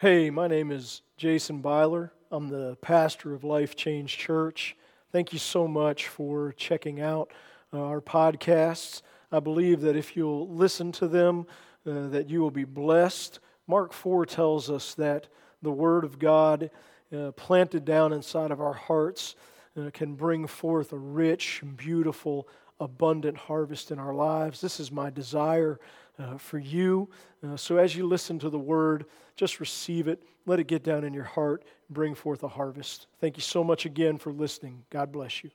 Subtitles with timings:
[0.00, 2.10] Hey, my name is Jason Byler.
[2.30, 4.74] I'm the pastor of Life Change Church.
[5.12, 7.30] Thank you so much for checking out
[7.70, 9.02] uh, our podcasts.
[9.30, 11.46] I believe that if you'll listen to them,
[11.86, 13.40] uh, that you will be blessed.
[13.66, 15.28] Mark 4 tells us that
[15.60, 16.70] the Word of God
[17.14, 19.36] uh, planted down inside of our hearts
[19.78, 22.48] uh, can bring forth a rich, beautiful,
[22.80, 24.62] abundant harvest in our lives.
[24.62, 25.78] This is my desire
[26.20, 27.08] uh, for you.
[27.46, 29.06] Uh, so as you listen to the word,
[29.36, 30.22] just receive it.
[30.46, 33.06] Let it get down in your heart and bring forth a harvest.
[33.20, 34.84] Thank you so much again for listening.
[34.90, 35.50] God bless you.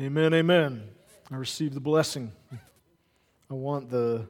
[0.00, 0.88] Amen, amen.
[1.30, 2.32] I receive the blessing.
[3.50, 4.26] I want the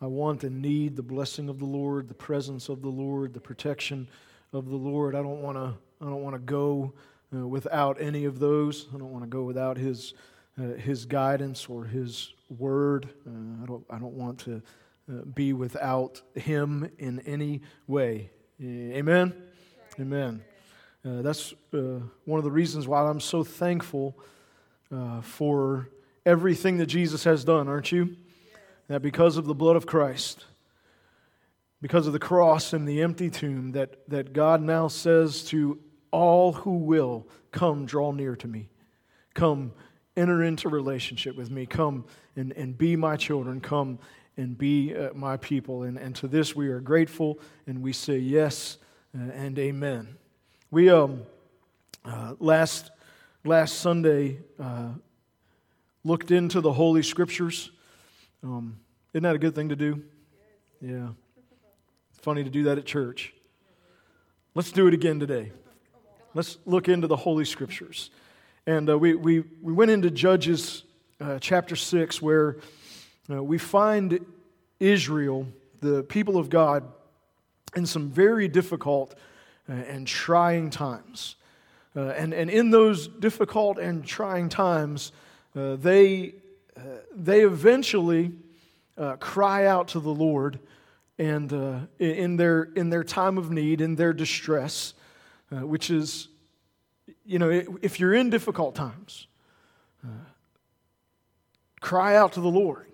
[0.00, 3.40] I want and need the blessing of the Lord, the presence of the Lord, the
[3.40, 4.08] protection
[4.52, 5.14] of the Lord.
[5.14, 6.94] I don't want to I don't want to go
[7.34, 8.86] uh, without any of those.
[8.94, 10.14] I don't want to go without his
[10.56, 13.08] his guidance or his word.
[13.26, 14.62] Uh, I, don't, I don't want to
[15.10, 18.30] uh, be without him in any way.
[18.62, 19.34] Amen?
[20.00, 20.42] Amen.
[21.04, 24.16] Uh, that's uh, one of the reasons why I'm so thankful
[24.90, 25.90] uh, for
[26.24, 28.16] everything that Jesus has done, aren't you?
[28.88, 30.46] That because of the blood of Christ,
[31.82, 35.78] because of the cross and the empty tomb, that, that God now says to
[36.10, 38.68] all who will, Come, draw near to me.
[39.34, 39.72] Come,
[40.16, 41.66] enter into relationship with me.
[41.66, 42.04] Come
[42.36, 43.60] and, and be my children.
[43.60, 43.98] Come
[44.36, 45.82] and be uh, my people.
[45.82, 48.78] And, and to this we are grateful and we say yes
[49.16, 50.16] uh, and amen.
[50.70, 51.22] We, um,
[52.04, 52.90] uh, last,
[53.44, 54.90] last Sunday, uh,
[56.04, 57.70] looked into the Holy Scriptures.
[58.42, 58.78] Um,
[59.12, 60.02] isn't that a good thing to do?
[60.80, 61.08] Yeah.
[62.10, 63.32] It's funny to do that at church.
[64.54, 65.52] Let's do it again today.
[66.34, 68.10] Let's look into the Holy Scriptures.
[68.66, 70.84] And uh, we, we, we went into Judges
[71.20, 72.56] uh, chapter 6, where
[73.30, 74.24] uh, we find
[74.80, 75.46] Israel,
[75.82, 76.90] the people of God,
[77.76, 79.14] in some very difficult
[79.68, 81.36] uh, and trying times.
[81.94, 85.12] Uh, and, and in those difficult and trying times,
[85.54, 86.32] uh, they,
[87.14, 88.32] they eventually
[89.20, 90.58] cry out to the Lord
[91.18, 91.52] and
[91.98, 94.94] in, their, in their time of need, in their distress,
[95.50, 96.28] which is
[97.24, 97.50] you know,
[97.82, 99.26] if you're in difficult times,
[100.04, 100.08] uh,
[101.80, 102.86] cry out to the Lord.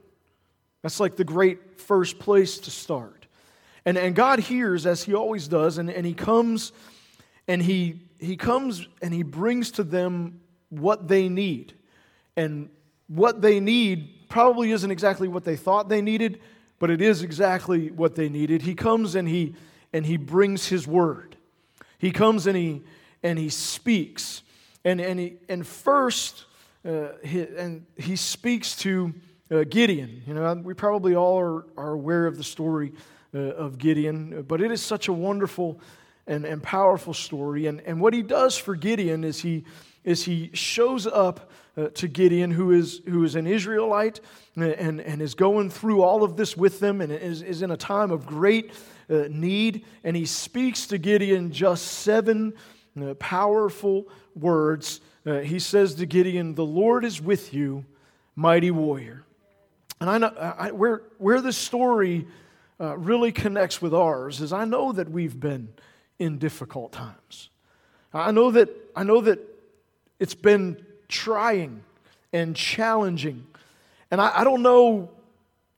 [0.82, 3.26] That's like the great first place to start.
[3.84, 6.72] And, and God hears as He always does, and, and He comes
[7.48, 11.74] and he, he comes and He brings to them what they need.
[12.36, 12.70] And
[13.08, 16.40] what they need probably isn't exactly what they thought they needed,
[16.78, 18.62] but it is exactly what they needed.
[18.62, 19.56] He comes and He
[19.92, 21.36] and He brings His word.
[21.98, 22.82] He comes and He
[23.22, 24.42] and he speaks.
[24.84, 26.44] And, and, he, and first,
[26.84, 29.12] uh, he, and he speaks to
[29.50, 30.22] uh, Gideon.
[30.26, 32.92] You know, we probably all are, are aware of the story
[33.34, 35.80] uh, of Gideon, but it is such a wonderful
[36.26, 37.66] and, and powerful story.
[37.66, 39.64] And, and what he does for Gideon is he,
[40.04, 44.20] is he shows up uh, to Gideon, who is, who is an Israelite
[44.56, 47.76] and, and is going through all of this with them and is, is in a
[47.76, 48.72] time of great
[49.08, 49.84] uh, need.
[50.04, 52.54] And he speaks to Gideon just seven
[53.02, 55.00] uh, powerful words.
[55.26, 57.84] Uh, he says to Gideon, The Lord is with you,
[58.36, 59.24] mighty warrior.
[60.00, 62.26] And I know I, where, where the story
[62.80, 65.68] uh, really connects with ours is I know that we've been
[66.18, 67.50] in difficult times.
[68.12, 69.38] I know that, I know that
[70.18, 71.82] it's been trying
[72.32, 73.46] and challenging.
[74.10, 75.10] And I, I don't know,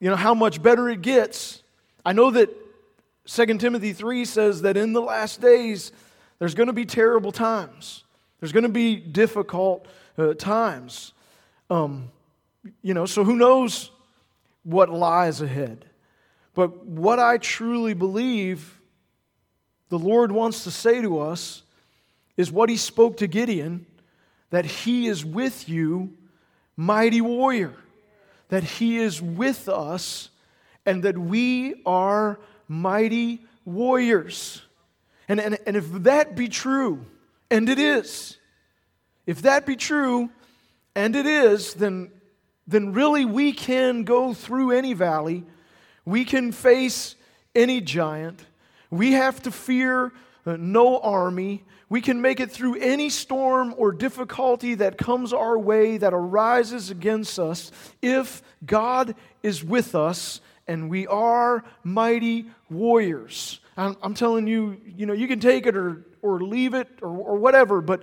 [0.01, 1.63] you know, how much better it gets.
[2.05, 2.51] I know that
[3.27, 5.93] 2 Timothy 3 says that in the last days,
[6.43, 8.03] there's going to be terrible times.
[8.41, 9.87] There's going to be difficult
[10.19, 11.13] uh, times.
[11.71, 12.11] Um,
[12.83, 13.93] you know, so who knows
[14.65, 15.85] what lies ahead?
[16.53, 18.81] But what I truly believe
[19.89, 21.63] the Lord wants to say to us
[22.37, 23.87] is what he spoke to Gideon
[24.51, 26.13] that he is with you,
[26.77, 27.77] mighty warrior,
[28.49, 30.31] that he is with us,
[30.85, 34.63] and that we are mighty warriors.
[35.33, 37.07] And, and, and if that be true,
[37.51, 38.37] and it is,
[39.25, 40.29] if that be true,
[40.95, 42.11] and it is, then,
[42.67, 45.45] then really we can go through any valley,
[46.05, 47.15] we can face
[47.55, 48.45] any giant,
[48.91, 50.13] we have to fear
[50.45, 51.65] uh, no army.
[51.89, 56.91] We can make it through any storm or difficulty that comes our way that arises
[56.91, 57.71] against us
[58.03, 63.61] if God is with us and we are mighty warriors.
[63.77, 67.37] I'm, telling you, you know, you can take it or, or leave it or, or
[67.37, 68.03] whatever, but,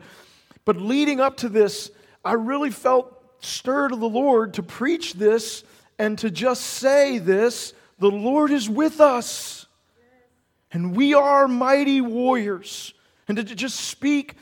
[0.66, 1.92] but leading up to this,
[2.26, 5.64] I really felt stirred of the Lord to preach this
[5.98, 9.68] and to just say this the Lord is with us.
[10.72, 12.94] And we are mighty warriors.
[13.28, 14.36] And to just speak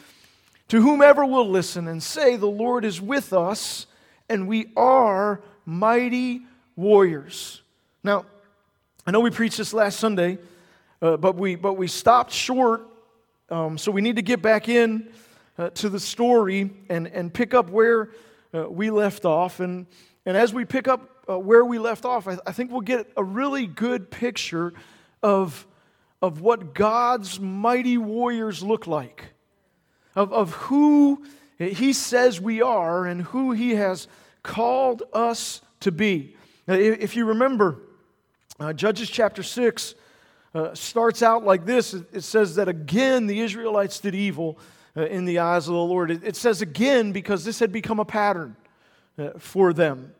[0.69, 3.87] to whomever will listen and say, The Lord is with us,
[4.29, 6.41] and we are mighty
[6.75, 7.61] warriors.
[8.03, 8.25] Now,
[9.05, 10.37] I know we preached this last Sunday,
[11.01, 12.87] uh, but, we, but we stopped short,
[13.49, 15.09] um, so we need to get back in
[15.57, 18.09] uh, to the story and, and pick up where
[18.53, 19.59] uh, we left off.
[19.59, 19.85] And,
[20.25, 23.11] and as we pick up uh, where we left off, I, I think we'll get
[23.15, 24.73] a really good picture
[25.21, 25.67] of,
[26.21, 29.25] of what God's mighty warriors look like,
[30.15, 31.23] of, of who
[31.59, 34.07] He says we are and who He has
[34.41, 36.35] called us to be.
[36.67, 37.77] Now, if you remember,
[38.59, 39.93] uh, Judges chapter 6
[40.53, 44.57] uh, starts out like this it says that again the Israelites did evil
[44.97, 46.09] uh, in the eyes of the Lord.
[46.09, 48.55] It, it, says again because this had become a pattern
[49.19, 50.13] uh, for them,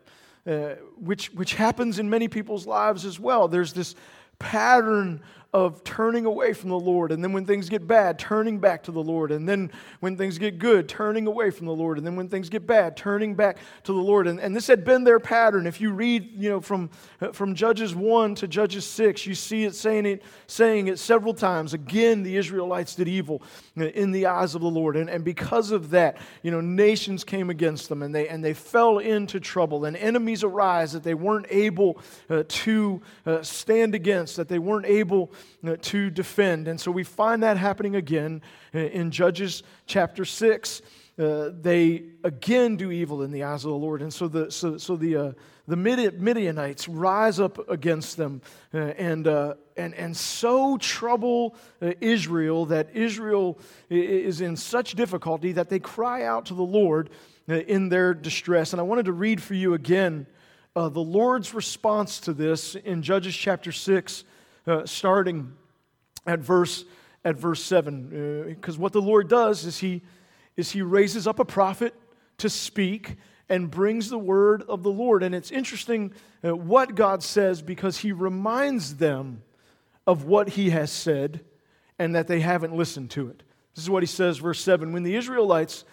[0.46, 3.48] uh, which, which happens in many people's lives as well.
[3.48, 3.96] There's this
[4.38, 5.20] pattern
[5.54, 7.10] of turning away from the Lord.
[7.10, 9.32] And then when things get bad, turning back to the Lord.
[9.32, 11.96] And then when things get good, turning away from the Lord.
[11.96, 14.26] And then when things get bad, turning back to the Lord.
[14.26, 15.66] And, and this had been their pattern.
[15.66, 16.90] If you read, you know, from,
[17.32, 21.72] from Judges 1 to Judges 6, you see it saying it, saying it several times.
[21.72, 23.42] Again, the Israelites did evil
[23.74, 24.96] in the eyes of the Lord.
[24.96, 28.52] And, and because of that, you know, nations came against them and they, and they
[28.52, 29.86] fell into trouble.
[29.86, 34.84] And enemies arise that they weren't able uh, to uh, stand against, that they weren't
[34.84, 35.37] able uh,
[35.82, 36.68] to defend.
[36.68, 38.42] And so we find that happening again
[38.74, 40.82] uh, in Judges chapter 6.
[41.18, 44.02] Uh, they again do evil in the eyes of the Lord.
[44.02, 45.32] And so the, so, so the, uh,
[45.66, 48.40] the Midianites rise up against them
[48.72, 53.58] uh, and, uh, and, and so trouble Israel that Israel
[53.90, 57.10] is in such difficulty that they cry out to the Lord
[57.48, 58.72] in their distress.
[58.72, 60.26] And I wanted to read for you again
[60.74, 64.22] the Lord's response to this in Judges chapter 6
[64.68, 65.52] uh, starting
[66.26, 66.84] at verse,
[67.24, 68.46] at verse 7.
[68.48, 70.02] Because uh, what the Lord does is he,
[70.56, 71.94] is he raises up a prophet
[72.38, 73.16] to speak
[73.48, 75.22] and brings the word of the Lord.
[75.22, 76.12] And it's interesting
[76.44, 79.42] uh, what God says because he reminds them
[80.06, 81.40] of what he has said
[81.98, 83.42] and that they haven't listened to it.
[83.74, 84.92] This is what he says, verse 7.
[84.92, 85.84] When the Israelites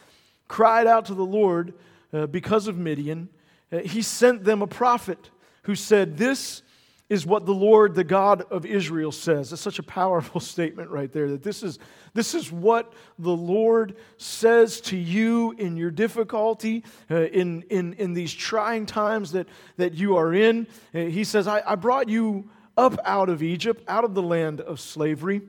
[0.48, 1.74] cried out to the Lord
[2.13, 3.30] uh, because of Midian,
[3.72, 5.30] uh, he sent them a prophet
[5.63, 6.62] who said, This
[7.07, 9.53] is what the Lord, the God of Israel, says.
[9.53, 11.77] It's such a powerful statement right there that this is,
[12.13, 18.13] this is what the Lord says to you in your difficulty, uh, in, in, in
[18.13, 19.47] these trying times that,
[19.77, 20.67] that you are in.
[20.93, 24.59] Uh, he says, I, I brought you up out of Egypt, out of the land
[24.61, 25.41] of slavery.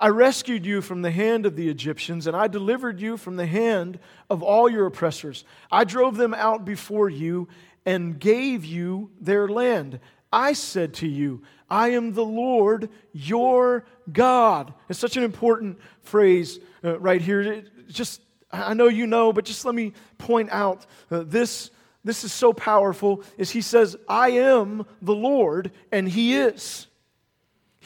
[0.00, 3.46] I rescued you from the hand of the Egyptians, and I delivered you from the
[3.46, 3.98] hand
[4.30, 5.44] of all your oppressors.
[5.72, 7.48] I drove them out before you
[7.88, 9.98] and gave you their land.
[10.30, 14.74] I said to you, I am the Lord your God.
[14.90, 17.40] It's such an important phrase uh, right here.
[17.40, 18.20] It just,
[18.52, 21.70] I know you know, but just let me point out uh, this.
[22.04, 23.22] This is so powerful.
[23.38, 26.87] Is he says, I am the Lord, and he is.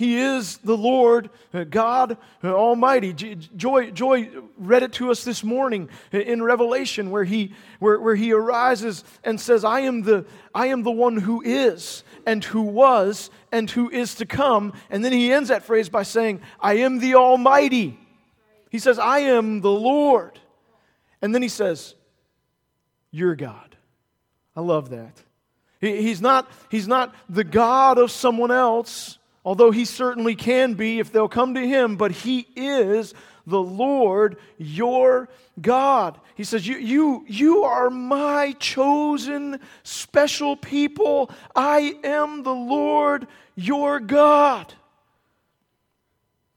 [0.03, 3.13] He is the Lord uh, God uh, Almighty.
[3.13, 8.33] Joy, Joy read it to us this morning in Revelation where he, where, where he
[8.33, 13.31] arises and says, I am, the, I am the one who is and who was
[13.53, 14.73] and who is to come.
[14.91, 17.97] And then he ends that phrase by saying, I am the Almighty.
[18.71, 20.37] He says, I am the Lord.
[21.21, 21.95] And then he says,
[23.13, 23.77] You're God.
[24.57, 25.23] I love that.
[25.81, 30.99] He, he's, not, he's not the God of someone else although he certainly can be
[30.99, 33.15] if they'll come to him, but he is
[33.47, 35.29] the Lord your
[35.61, 36.21] God.
[36.35, 41.31] He says, You, you, you are my chosen special people.
[41.55, 44.73] I am the Lord your God.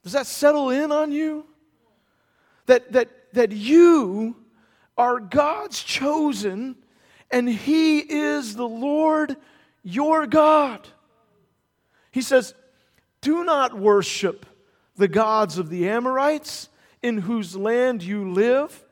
[0.03, 1.45] Does that settle in on you?
[2.67, 4.35] That, that, that you
[4.97, 6.75] are God's chosen
[7.31, 9.35] and He is the Lord
[9.83, 10.87] your God.
[12.11, 12.53] He says,
[13.25, 14.45] do not worship
[14.97, 16.69] the gods of the Amorites
[17.01, 18.85] in whose land you live,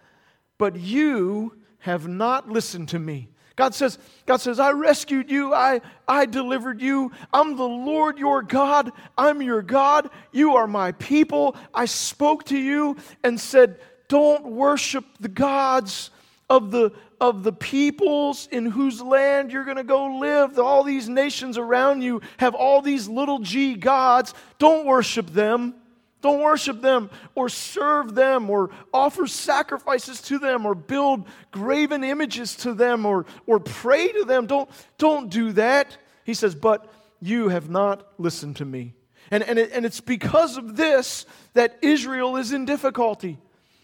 [0.57, 3.29] but you have not listened to me.
[3.55, 7.11] God says, God says, I rescued you, I, I delivered you.
[7.31, 8.91] I'm the Lord your God.
[9.15, 10.09] I'm your God.
[10.31, 11.55] You are my people.
[11.71, 16.09] I spoke to you and said, Don't worship the gods
[16.49, 20.57] of the of the peoples in whose land you're going to go live.
[20.59, 24.33] All these nations around you have all these little g gods.
[24.59, 25.75] Don't worship them.
[26.21, 32.55] Don't worship them or serve them or offer sacrifices to them or build graven images
[32.57, 34.45] to them or, or pray to them.
[34.45, 35.97] Don't, don't do that.
[36.23, 38.93] He says, But you have not listened to me.
[39.31, 43.37] And, and, it, and it's because of this that Israel is in difficulty.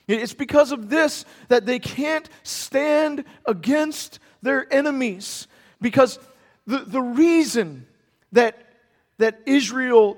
[0.09, 5.47] It's because of this that they can't stand against their enemies.
[5.81, 6.17] Because
[6.65, 7.85] the, the reason
[8.31, 8.57] that,
[9.19, 10.17] that Israel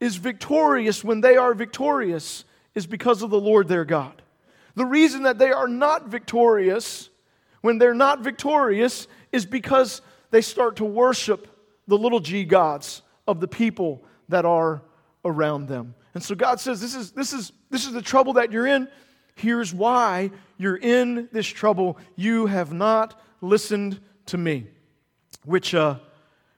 [0.00, 4.20] is victorious when they are victorious is because of the Lord their God.
[4.74, 7.08] The reason that they are not victorious
[7.60, 11.48] when they're not victorious is because they start to worship
[11.86, 14.82] the little g gods of the people that are
[15.24, 15.94] around them.
[16.14, 18.88] And so God says, This is, this is, this is the trouble that you're in.
[19.34, 21.98] Here's why you're in this trouble.
[22.16, 24.66] You have not listened to me.
[25.44, 25.96] Which, uh,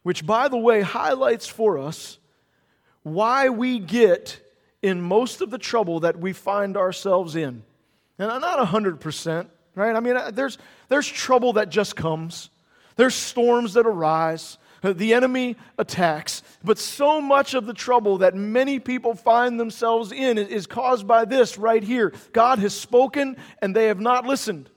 [0.03, 2.19] which by the way, highlights for us
[3.03, 4.41] why we get
[4.83, 7.63] in most of the trouble that we find ourselves in.
[8.19, 9.97] And not 100%, right?
[9.97, 12.51] I mean, uh, there's, there's trouble that just comes,
[12.97, 14.59] there's storms that arise.
[14.93, 20.37] The enemy attacks, but so much of the trouble that many people find themselves in
[20.37, 22.13] is caused by this right here.
[22.33, 24.69] God has spoken and they have not listened.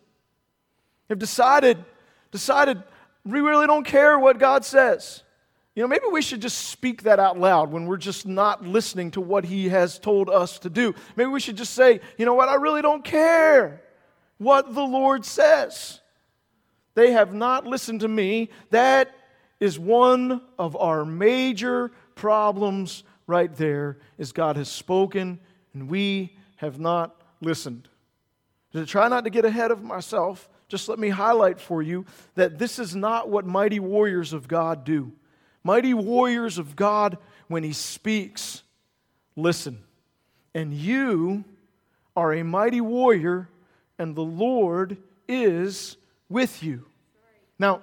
[1.08, 1.84] They've decided,
[2.32, 2.82] decided,
[3.26, 5.24] we really don't care what God says.
[5.76, 9.12] You know, maybe we should just speak that out loud when we're just not listening
[9.12, 10.96] to what He has told us to do.
[11.16, 13.84] Maybe we should just say, you know what, I really don't care
[14.38, 16.00] what the Lord says.
[16.96, 18.50] They have not listened to me.
[18.72, 19.14] That
[19.60, 25.40] is one of our major problems right there is God has spoken
[25.74, 27.88] and we have not listened.
[28.74, 32.60] To try not to get ahead of myself, just let me highlight for you that
[32.60, 35.12] this is not what mighty warriors of God do.
[35.64, 38.64] Mighty warriors of God, when He speaks,
[39.36, 39.84] listen.
[40.54, 41.46] And you
[42.16, 43.50] are a mighty warrior,
[43.98, 44.98] and the Lord
[45.28, 45.98] is
[46.30, 46.86] with you.
[47.60, 47.82] Now,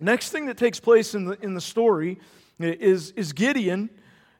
[0.00, 2.18] next thing that takes place in the, in the story
[2.58, 3.90] is, is Gideon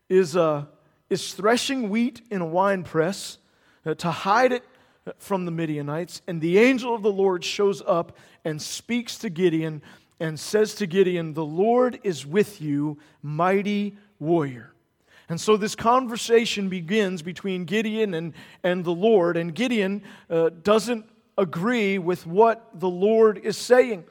[0.08, 0.64] is, uh,
[1.10, 3.38] is threshing wheat in a wine press
[3.84, 4.64] uh, to hide it
[5.18, 6.22] from the Midianites.
[6.26, 9.82] And the angel of the Lord shows up and speaks to Gideon
[10.18, 14.72] and says to Gideon, The Lord is with you, mighty warrior.
[15.28, 18.32] And so this conversation begins between Gideon and,
[18.62, 21.04] and the Lord, and Gideon uh, doesn't
[21.36, 24.04] agree with what the Lord is saying.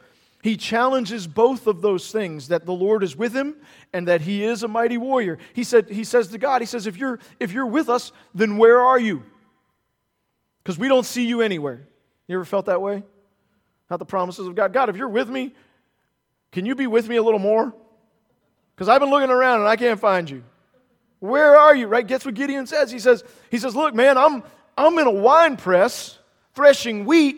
[0.46, 3.56] He challenges both of those things that the Lord is with him
[3.92, 5.40] and that he is a mighty warrior.
[5.54, 8.58] He, said, he says to God, He says, if you're, if you're with us, then
[8.58, 9.24] where are you?
[10.62, 11.88] Because we don't see you anywhere.
[12.28, 13.02] You ever felt that way?
[13.90, 14.72] Not the promises of God.
[14.72, 15.56] God, if you're with me,
[16.52, 17.74] can you be with me a little more?
[18.75, 20.44] Because I've been looking around and I can't find you.
[21.22, 21.88] Where are you?
[21.88, 22.06] Right?
[22.06, 22.92] Guess what Gideon says?
[22.92, 24.44] He says, he says, Look, man, I'm
[24.78, 26.20] I'm in a wine press
[26.54, 27.38] threshing wheat.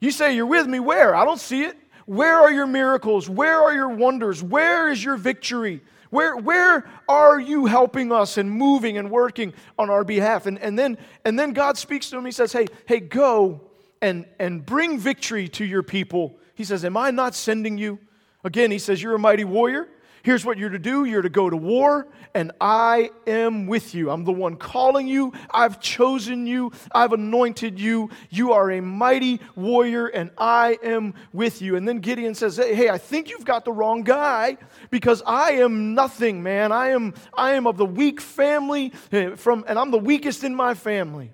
[0.00, 0.80] You say you're with me.
[0.80, 1.14] Where?
[1.14, 1.76] I don't see it.
[2.06, 3.28] Where are your miracles?
[3.28, 4.42] Where are your wonders?
[4.42, 5.80] Where is your victory?
[6.10, 10.46] Where, where are you helping us and moving and working on our behalf?
[10.46, 12.26] And, and, then, and then God speaks to him.
[12.26, 13.62] He says, Hey, hey, go
[14.02, 16.36] and, and bring victory to your people.
[16.54, 17.98] He says, Am I not sending you?
[18.44, 19.88] Again, he says, You're a mighty warrior.
[20.22, 24.10] Here's what you're to do you're to go to war, and I am with you.
[24.10, 25.32] I'm the one calling you.
[25.50, 26.72] I've chosen you.
[26.92, 28.10] I've anointed you.
[28.30, 31.76] You are a mighty warrior, and I am with you.
[31.76, 34.58] And then Gideon says, Hey, hey I think you've got the wrong guy
[34.90, 36.72] because I am nothing, man.
[36.72, 40.54] I am, I am of the weak family, eh, from, and I'm the weakest in
[40.54, 41.32] my family.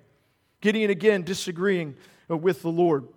[0.61, 1.95] Gideon again disagreeing
[2.27, 3.07] with the Lord.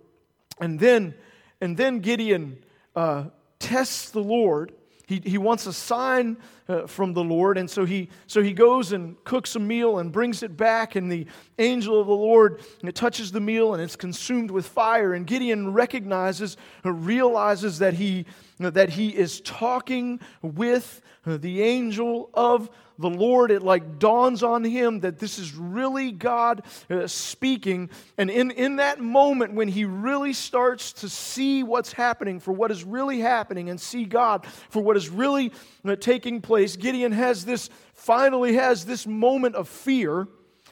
[0.59, 1.15] And then,
[1.59, 2.63] and then Gideon.
[2.95, 3.25] Uh,
[3.63, 4.73] tests the Lord.
[5.05, 8.91] He, he wants a sign uh, from the Lord, and so he, so he goes
[8.91, 11.25] and cooks a meal and brings it back, and the
[11.59, 12.61] angel of the Lord
[12.93, 15.13] touches the meal and it's consumed with fire.
[15.13, 18.25] And Gideon recognizes, uh, realizes that he,
[18.59, 24.63] that he is talking with uh, the angel of the Lord, it like dawns on
[24.63, 26.61] him that this is really God
[27.07, 27.89] speaking.
[28.19, 32.69] And in, in that moment, when he really starts to see what's happening for what
[32.69, 35.51] is really happening and see God for what is really
[35.99, 40.27] taking place, Gideon has this, finally has this moment of fear.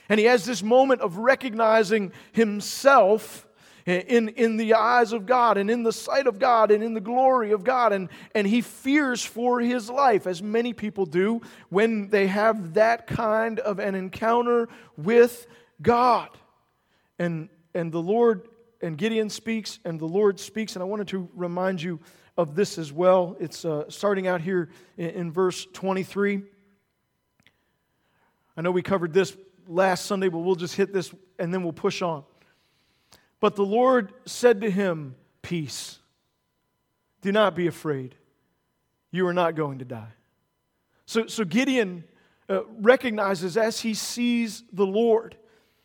[0.09, 3.47] And he has this moment of recognizing himself
[3.85, 7.01] in, in the eyes of God and in the sight of God and in the
[7.01, 7.93] glory of God.
[7.93, 13.07] And, and he fears for his life, as many people do when they have that
[13.07, 15.47] kind of an encounter with
[15.81, 16.29] God.
[17.17, 18.49] And, and the Lord,
[18.81, 20.75] and Gideon speaks, and the Lord speaks.
[20.75, 21.99] And I wanted to remind you
[22.41, 23.37] of this as well.
[23.39, 26.43] It's uh, starting out here in, in verse 23.
[28.57, 29.35] I know we covered this
[29.67, 32.23] last Sunday, but we'll just hit this and then we'll push on.
[33.39, 35.99] But the Lord said to him, Peace.
[37.21, 38.15] Do not be afraid.
[39.11, 40.13] You are not going to die.
[41.05, 42.03] So, so Gideon
[42.49, 45.37] uh, recognizes as he sees the Lord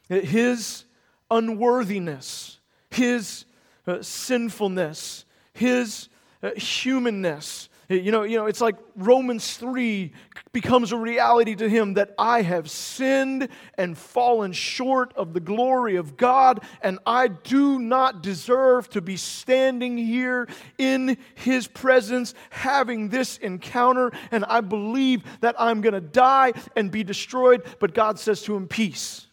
[0.08, 0.84] his
[1.30, 2.60] unworthiness,
[2.90, 3.44] his
[3.88, 6.08] uh, sinfulness, his
[6.56, 10.12] humanness, you know, you know, it's like Romans 3
[10.52, 15.94] becomes a reality to him that I have sinned and fallen short of the glory
[15.94, 23.08] of God, and I do not deserve to be standing here in his presence having
[23.08, 27.62] this encounter, and I believe that I'm going to die and be destroyed.
[27.78, 29.28] But God says to him, Peace,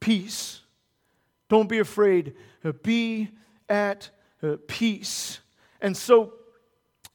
[0.00, 0.62] peace.
[1.50, 2.34] Don't be afraid,
[2.82, 3.30] be
[3.68, 4.10] at
[4.42, 5.40] uh, peace.
[5.80, 6.34] And so,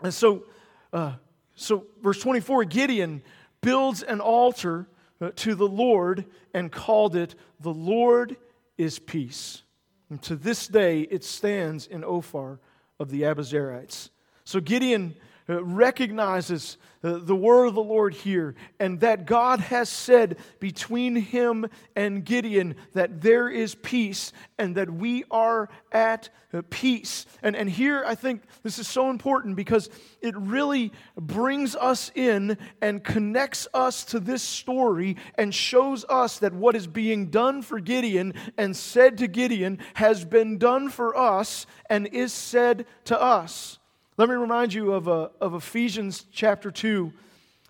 [0.01, 0.43] and so,
[0.91, 1.13] uh,
[1.55, 3.22] so verse 24 Gideon
[3.62, 4.88] builds an altar
[5.22, 8.38] uh, to the Lord and called it, The Lord
[8.77, 9.63] is Peace.
[10.10, 12.60] And to this day, it stands in Ophrah
[13.00, 14.10] of the Abiezrites.
[14.43, 15.15] So Gideon
[15.50, 21.16] uh, recognizes uh, the word of the Lord here and that God has said between
[21.16, 27.26] him and Gideon that there is peace and that we are at uh, peace.
[27.42, 29.90] And, and here I think this is so important because
[30.22, 36.54] it really brings us in and connects us to this story and shows us that
[36.54, 41.66] what is being done for Gideon and said to Gideon has been done for us
[41.90, 43.80] and is said to us.
[44.15, 47.12] Let me remind you of, uh, of Ephesians chapter 2.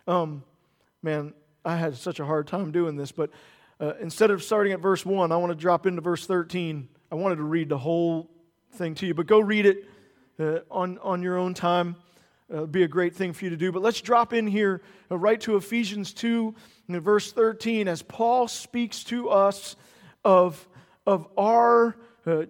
[0.07, 0.43] Um,
[1.01, 1.33] man,
[1.63, 3.29] I had such a hard time doing this, but
[3.79, 6.89] uh, instead of starting at verse 1, I want to drop into verse 13.
[7.09, 8.29] I wanted to read the whole
[8.73, 9.85] thing to you, but go read it
[10.37, 11.95] uh, on, on your own time.
[12.53, 13.71] Uh, be a great thing for you to do.
[13.71, 16.53] But let's drop in here uh, right to Ephesians 2
[16.89, 19.77] and verse 13 as Paul speaks to us
[20.25, 20.67] of,
[21.07, 21.95] of our
[22.25, 22.43] uh,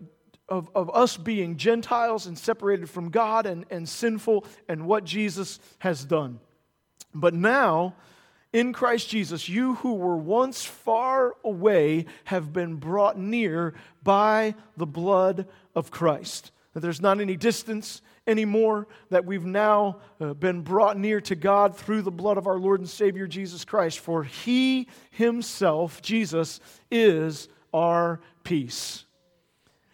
[0.49, 5.59] of, of us being Gentiles and separated from God and, and sinful and what Jesus
[5.79, 6.39] has done.
[7.13, 7.95] But now,
[8.51, 14.85] in Christ Jesus, you who were once far away have been brought near by the
[14.85, 16.51] blood of Christ.
[16.73, 21.75] That there's not any distance anymore, that we've now uh, been brought near to God
[21.75, 23.99] through the blood of our Lord and Savior Jesus Christ.
[23.99, 29.02] For He Himself, Jesus, is our peace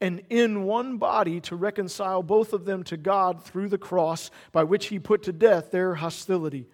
[0.00, 4.64] and in one body to reconcile both of them to God through the cross, by
[4.64, 6.66] which he put to death their hostility.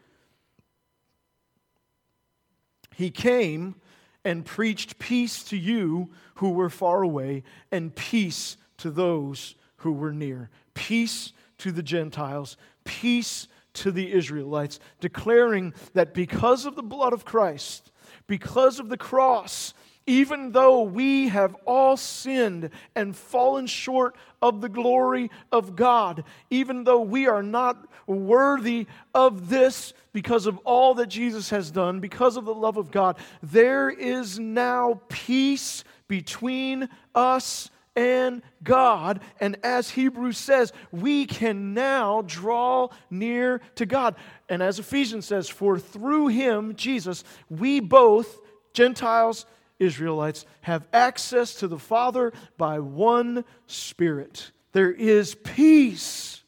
[2.95, 3.77] He came
[4.25, 10.13] and preached peace to you who were far away, and peace to those who were
[10.13, 10.51] near.
[10.75, 17.25] Peace to the Gentiles, peace to the Israelites, declaring that because of the blood of
[17.25, 17.91] Christ,
[18.27, 19.75] because of the cross,
[20.07, 26.85] even though we have all sinned and fallen short of the glory of God, even
[26.85, 32.37] though we are not worthy of this because of all that Jesus has done, because
[32.37, 39.21] of the love of God, there is now peace between us and God.
[39.41, 44.17] And as Hebrews says, we can now draw near to God.
[44.49, 48.41] And as Ephesians says, for through him, Jesus, we both,
[48.73, 49.47] Gentiles
[49.83, 54.53] Israelites have access to the Father by one Spirit.
[54.73, 56.43] There is peace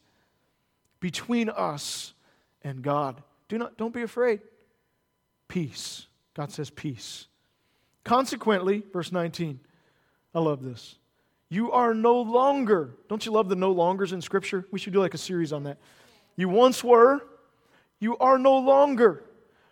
[0.99, 2.13] between us
[2.63, 3.21] and God.
[3.47, 4.41] Do not, don't be afraid.
[5.47, 6.07] Peace.
[6.33, 7.27] God says peace.
[8.03, 9.59] Consequently, verse 19,
[10.33, 10.97] I love this.
[11.49, 14.65] You are no longer, don't you love the no longers in Scripture?
[14.71, 15.77] We should do like a series on that.
[16.35, 17.21] You once were,
[17.99, 19.23] you are no longer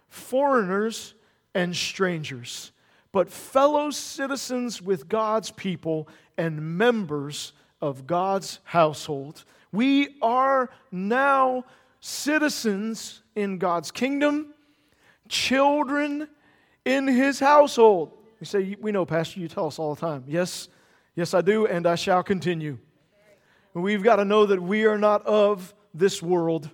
[0.08, 1.16] foreigners
[1.56, 2.72] and strangers
[3.14, 9.46] but fellow citizens with God's people and members of God's household.
[9.72, 11.64] We are now
[12.02, 14.54] citizens in God's kingdom,
[15.30, 16.28] children
[16.84, 18.18] in his household.
[18.42, 20.26] You say, We know, Pastor, you tell us all the time.
[20.28, 20.68] Yes,
[21.16, 22.80] yes, I do, and I shall continue.
[23.76, 26.70] We've got to know that we are not of this world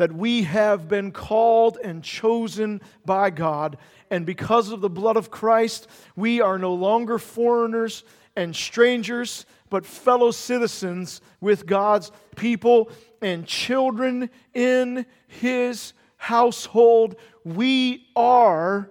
[0.00, 3.76] that we have been called and chosen by God.
[4.10, 8.02] And because of the blood of Christ, we are no longer foreigners
[8.34, 17.16] and strangers, but fellow citizens with God's people and children in His household.
[17.44, 18.90] We are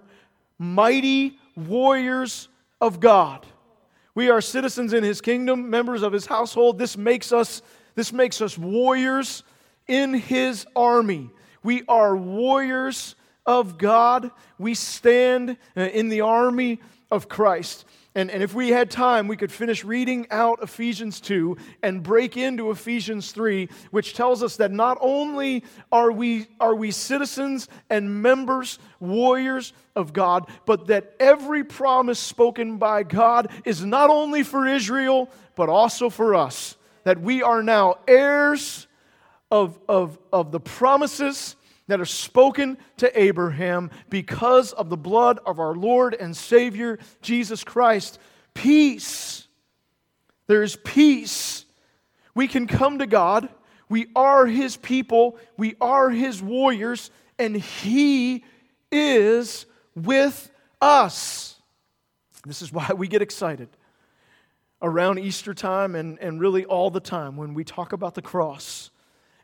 [0.60, 2.48] mighty warriors
[2.80, 3.44] of God.
[4.14, 6.78] We are citizens in his kingdom, members of his household.
[6.78, 7.62] This makes us,
[7.96, 9.42] this makes us warriors
[9.90, 11.30] in his army.
[11.64, 14.30] We are warriors of God.
[14.56, 17.84] We stand uh, in the army of Christ.
[18.14, 22.36] And, and if we had time, we could finish reading out Ephesians 2 and break
[22.36, 28.22] into Ephesians 3, which tells us that not only are we, are we citizens and
[28.22, 34.68] members, warriors of God, but that every promise spoken by God is not only for
[34.68, 36.76] Israel, but also for us.
[37.02, 38.86] That we are now heirs
[39.50, 41.56] of, of, of the promises
[41.88, 47.64] that are spoken to Abraham because of the blood of our Lord and Savior Jesus
[47.64, 48.18] Christ.
[48.54, 49.48] Peace.
[50.46, 51.64] There is peace.
[52.34, 53.48] We can come to God.
[53.88, 55.36] We are His people.
[55.56, 57.10] We are His warriors,
[57.40, 58.44] and He
[58.92, 61.56] is with us.
[62.46, 63.68] This is why we get excited
[64.80, 68.90] around Easter time and, and really all the time when we talk about the cross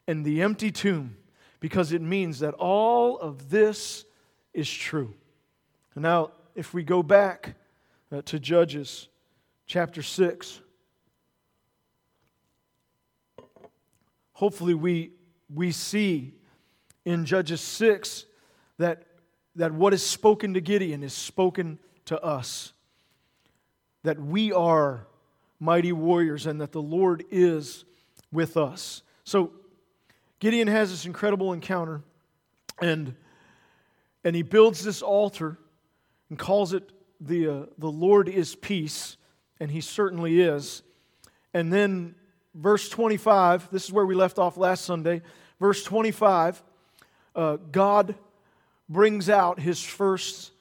[0.07, 1.16] and the empty tomb
[1.61, 4.05] because it means that all of this
[4.53, 5.14] is true.
[5.95, 7.55] Now, if we go back
[8.12, 9.09] uh, to Judges
[9.66, 10.61] chapter 6,
[14.33, 15.12] hopefully we,
[15.53, 16.35] we see
[17.05, 18.27] in Judges 6
[18.79, 19.05] that,
[19.55, 22.73] that what is spoken to Gideon is spoken to us.
[24.03, 25.07] That we are
[25.59, 27.85] mighty warriors and that the Lord is
[28.31, 29.03] with us.
[29.25, 29.53] So
[30.38, 32.03] Gideon has this incredible encounter,
[32.81, 33.14] and,
[34.22, 35.59] and he builds this altar
[36.29, 39.16] and calls it the, uh, the Lord is peace,
[39.59, 40.83] and he certainly is.
[41.55, 42.14] And then,
[42.55, 45.22] verse 25, this is where we left off last Sunday.
[45.59, 46.62] Verse 25,
[47.35, 48.14] uh, God
[48.90, 50.53] brings out his first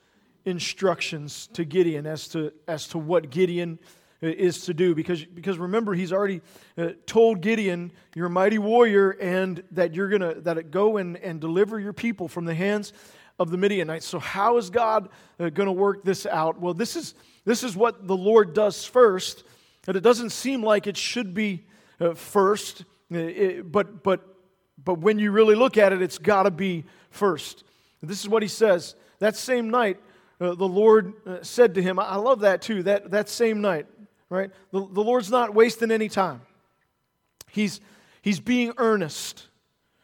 [0.46, 3.80] instructions to Gideon as to, as to what Gideon
[4.22, 4.96] is to do.
[4.96, 6.42] Because, because remember he's already
[6.78, 11.18] uh, told gideon you're a mighty warrior and that you're going to that go and,
[11.18, 12.94] and deliver your people from the hands
[13.38, 14.06] of the midianites.
[14.06, 16.60] So how is god uh, going to work this out?
[16.60, 19.44] Well this is this is what the lord does first
[19.88, 21.66] and it doesn't seem like it should be
[22.00, 22.86] uh, first.
[23.14, 24.22] Uh, it, but but
[24.84, 27.64] but when you really look at it it's got to be first.
[28.02, 28.96] This is what he says.
[29.20, 29.98] That same night
[30.40, 33.88] uh, the Lord uh, said to him, I love that too, that, that same night
[34.30, 34.52] right?
[34.72, 36.42] The, the Lord's not wasting any time.
[37.50, 37.80] He's,
[38.22, 39.48] he's being earnest.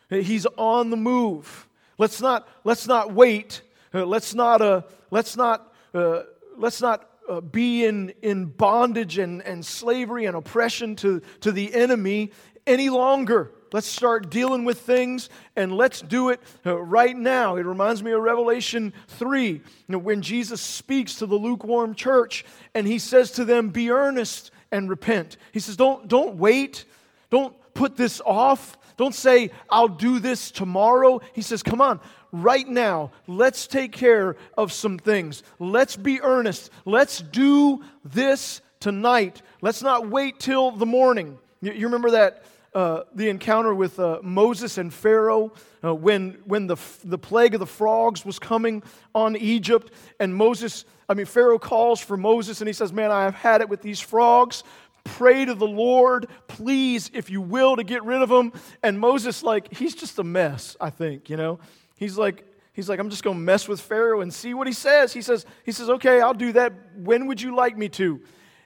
[0.10, 1.68] He's on the move.
[1.98, 3.62] Let's not, let's not wait.
[3.94, 6.24] Uh, let's not, uh, let's not, uh,
[6.58, 11.74] let's not uh, be in, in bondage and, and slavery and oppression to, to the
[11.74, 12.32] enemy
[12.68, 13.52] any longer.
[13.74, 17.56] Let's start dealing with things and let's do it uh, right now.
[17.56, 22.44] It reminds me of Revelation 3 when Jesus speaks to the lukewarm church
[22.76, 25.38] and he says to them, Be earnest and repent.
[25.54, 26.84] He says, Don't, don't wait.
[27.30, 28.78] Don't put this off.
[28.98, 31.22] Don't say, I'll do this tomorrow.
[31.34, 35.44] He says, Come on, right now, let's take care of some things.
[35.60, 36.70] Let's be earnest.
[36.86, 39.42] Let's do this tonight.
[39.62, 41.38] Let's not wait till the morning.
[41.62, 46.78] You, remember that uh, the encounter with uh, Moses and Pharaoh uh, when, when the,
[47.04, 48.82] the plague of the frogs was coming
[49.14, 49.92] on Egypt.
[50.20, 53.62] And Moses, I mean, Pharaoh calls for Moses and he says, Man, I have had
[53.62, 54.64] it with these frogs.
[55.04, 58.54] Pray to the Lord, please, if you will, to get rid of them.
[58.84, 61.60] And Moses, like, he's just a mess, I think, you know?
[62.02, 64.74] He's like, He's like, I'm just going to mess with Pharaoh and see what he
[64.74, 65.12] says.
[65.12, 66.74] He says, he says, okay, I'll do that.
[66.96, 68.22] When would you like me to?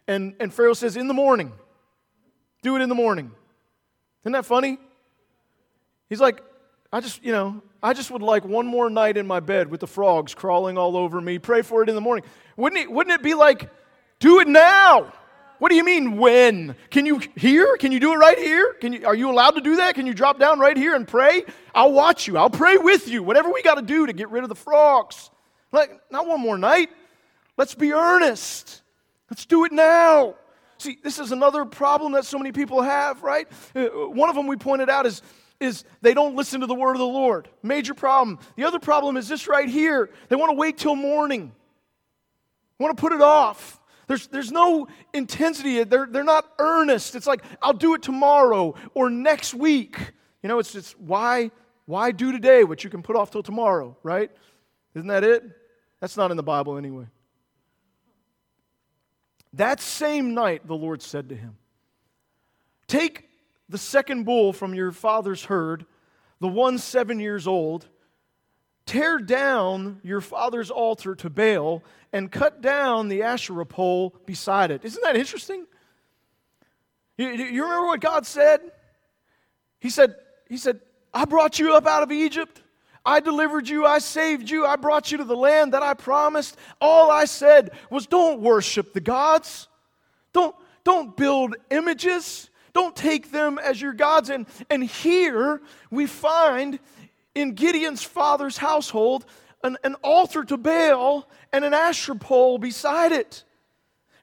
[0.08, 1.52] And, and Pharaoh says, in the morning.
[2.62, 3.32] Do it in the morning.
[4.24, 4.78] Isn't that funny?
[6.08, 6.42] He's like,
[6.94, 9.80] I just, you know, I just would like one more night in my bed with
[9.80, 11.40] the frogs crawling all over me.
[11.40, 12.26] Pray for it in the morning.
[12.58, 13.72] Wouldn't it, wouldn't it be like,
[14.20, 15.14] do it now?
[15.60, 16.76] What do you mean when?
[16.90, 17.78] Can you here?
[17.78, 18.74] Can you do it right here?
[18.74, 19.96] Can you, are you allowed to do that?
[19.96, 21.44] Can you drop down right here and pray?
[21.74, 22.38] I'll watch you.
[22.38, 23.24] I'll pray with you.
[23.24, 25.30] Whatever we got to do to get rid of the frogs.
[25.72, 26.90] Like, not one more night.
[27.58, 28.82] Let's be earnest.
[29.30, 30.36] Let's do it now.
[30.78, 33.48] See, this is another problem that so many people have, right?
[33.76, 35.22] Uh, one of them we pointed out is,
[35.60, 37.48] is they don't listen to the word of the Lord.
[37.64, 38.40] Major problem.
[38.58, 40.10] The other problem is this right here.
[40.28, 41.54] They want to wait till morning.
[42.78, 43.80] Want to put it off.
[44.08, 45.84] There's, there's no intensity.
[45.84, 47.16] They're, they're not earnest.
[47.16, 49.98] It's like, I'll do it tomorrow or next week.
[50.44, 51.52] You know, it's just why,
[51.86, 54.30] why do today what you can put off till tomorrow, right?
[54.94, 55.44] Isn't that it?
[56.00, 57.08] That's not in the Bible anyway.
[59.54, 61.58] That same night, the Lord said to him,
[62.88, 63.28] Take
[63.70, 65.86] the second bull from your father's herd,
[66.40, 67.88] the one seven years old,
[68.86, 74.86] tear down your father's altar to Baal and cut down the Asherah pole beside it.
[74.86, 75.66] Isn't that interesting?
[77.18, 78.62] You, you remember what God said?
[79.80, 80.16] He said,
[80.50, 80.80] He said,
[81.14, 82.62] I brought you up out of Egypt.
[83.06, 83.86] I delivered you.
[83.86, 84.66] I saved you.
[84.66, 86.58] I brought you to the land that I promised.
[86.82, 89.68] All I said was don't worship the gods.
[90.34, 92.50] Don't, don't build images.
[92.74, 94.30] Don't take them as your gods.
[94.30, 96.80] And, and here we find
[97.36, 99.26] in Gideon's father's household
[99.64, 103.44] an, an altar to Baal and an Asherah pole beside it.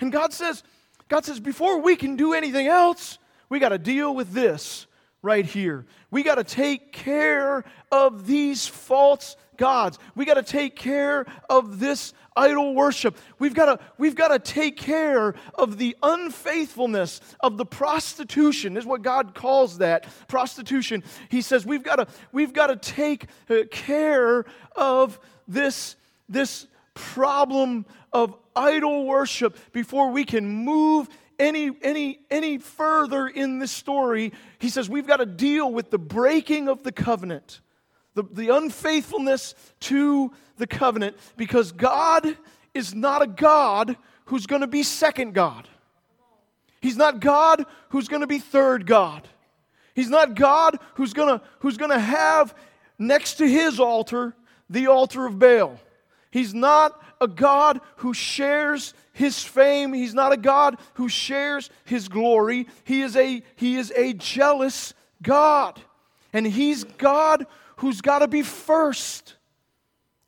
[0.00, 0.62] And God says,
[1.08, 4.86] God says, before we can do anything else, we got to deal with this
[5.20, 5.86] right here.
[6.10, 9.98] We got to take care of these false gods.
[10.14, 13.16] We got to take care of this idol worship.
[13.38, 18.76] We've got to we've got to take care of the unfaithfulness of the prostitution.
[18.76, 21.02] Is what God calls that prostitution.
[21.28, 24.44] He says we've got to we've got to take uh, care
[24.76, 25.96] of this
[26.28, 33.72] this problem of idol worship before we can move any, any, any further in this
[33.72, 37.60] story, he says we've got to deal with the breaking of the covenant,
[38.14, 42.36] the, the unfaithfulness to the covenant, because God
[42.72, 43.96] is not a God
[44.26, 45.68] who's going to be second God.
[46.80, 49.26] He's not God who's going to be third God.
[49.92, 52.54] He's not God who's going to who's going to have
[52.96, 54.36] next to his altar
[54.70, 55.80] the altar of Baal.
[56.30, 59.92] He's not a God who shares his fame.
[59.92, 62.68] He's not a God who shares his glory.
[62.84, 65.80] He is a, he is a jealous God.
[66.32, 67.46] And he's God
[67.76, 69.34] who's got to be first.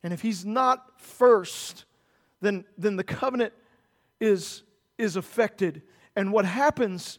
[0.05, 1.85] And if he's not first,
[2.39, 3.53] then, then the covenant
[4.19, 4.61] is,
[4.99, 5.81] is affected.
[6.15, 7.17] And what happens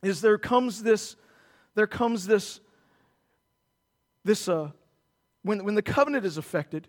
[0.00, 1.16] is there comes this,
[1.74, 2.60] there comes this,
[4.24, 4.70] this uh,
[5.42, 6.86] when, when the covenant is affected,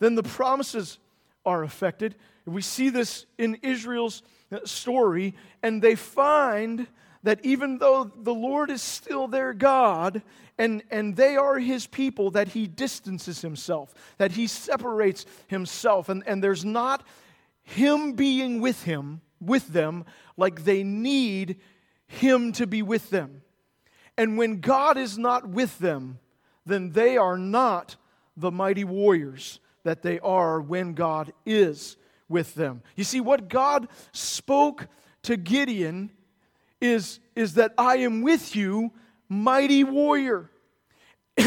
[0.00, 0.98] then the promises
[1.46, 2.14] are affected.
[2.44, 4.22] We see this in Israel's
[4.64, 6.86] story, and they find
[7.22, 10.22] that even though the Lord is still their God
[10.56, 16.22] and, and they are his people, that he distances himself, that he separates himself, and,
[16.26, 17.06] and there's not
[17.62, 20.04] him being with him, with them,
[20.36, 21.60] like they need
[22.06, 23.42] him to be with them.
[24.16, 26.18] And when God is not with them,
[26.66, 27.96] then they are not
[28.36, 31.96] the mighty warriors that they are when God is
[32.28, 32.82] with them.
[32.96, 34.88] You see, what God spoke
[35.22, 36.10] to Gideon
[36.80, 38.92] is, is that I am with you,
[39.28, 40.50] mighty warrior.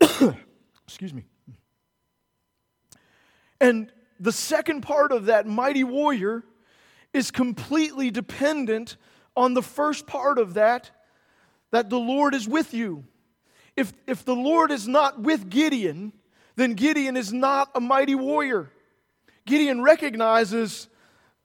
[0.00, 1.24] Excuse me.
[3.60, 6.44] And the second part of that mighty warrior
[7.12, 8.96] is completely dependent
[9.36, 10.90] on the first part of that,
[11.70, 13.04] that the Lord is with you.
[13.76, 16.12] If, if the Lord is not with Gideon,
[16.56, 18.70] then Gideon is not a mighty warrior.
[19.46, 20.88] Gideon recognizes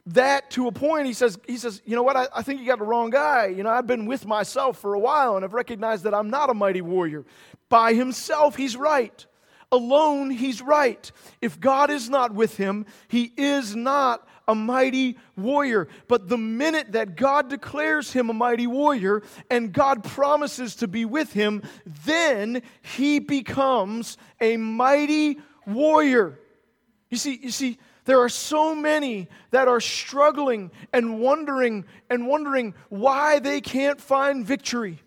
[0.08, 1.08] that to a point.
[1.08, 2.16] He says, he says You know what?
[2.16, 3.48] I, I think you got the wrong guy.
[3.48, 6.50] You know, I've been with myself for a while and I've recognized that I'm not
[6.50, 7.26] a mighty warrior.
[7.70, 9.26] By himself, he's right.
[9.72, 11.12] Alone, he's right.
[11.42, 15.88] If God is not with him, he is not a mighty warrior.
[16.08, 21.04] But the minute that God declares him a mighty warrior and God promises to be
[21.04, 21.64] with him,
[22.06, 26.40] then he becomes a mighty warrior.
[27.10, 32.74] You see, you see, there are so many that are struggling and wondering and wondering
[32.90, 35.02] why they can't find victory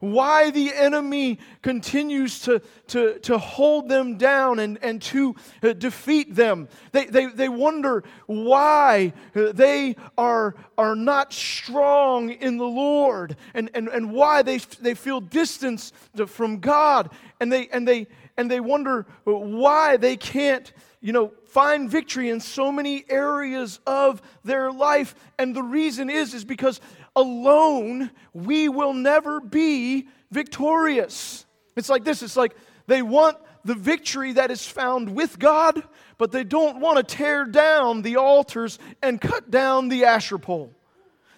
[0.00, 6.34] why the enemy continues to, to, to hold them down and, and to uh, defeat
[6.34, 6.68] them.
[6.92, 13.70] They, they, they wonder why uh, they are, are not strong in the Lord and,
[13.74, 15.92] and, and why they, they feel distance
[16.26, 17.10] from God.
[17.38, 18.06] And they, and, they,
[18.38, 24.22] and they wonder why they can't you know, find victory in so many areas of
[24.44, 25.14] their life.
[25.38, 26.80] And the reason is, is because
[27.16, 31.44] alone, we will never be victorious.
[31.76, 32.54] It's like this it's like
[32.86, 35.82] they want the victory that is found with God,
[36.18, 40.72] but they don't want to tear down the altars and cut down the Asherah pole.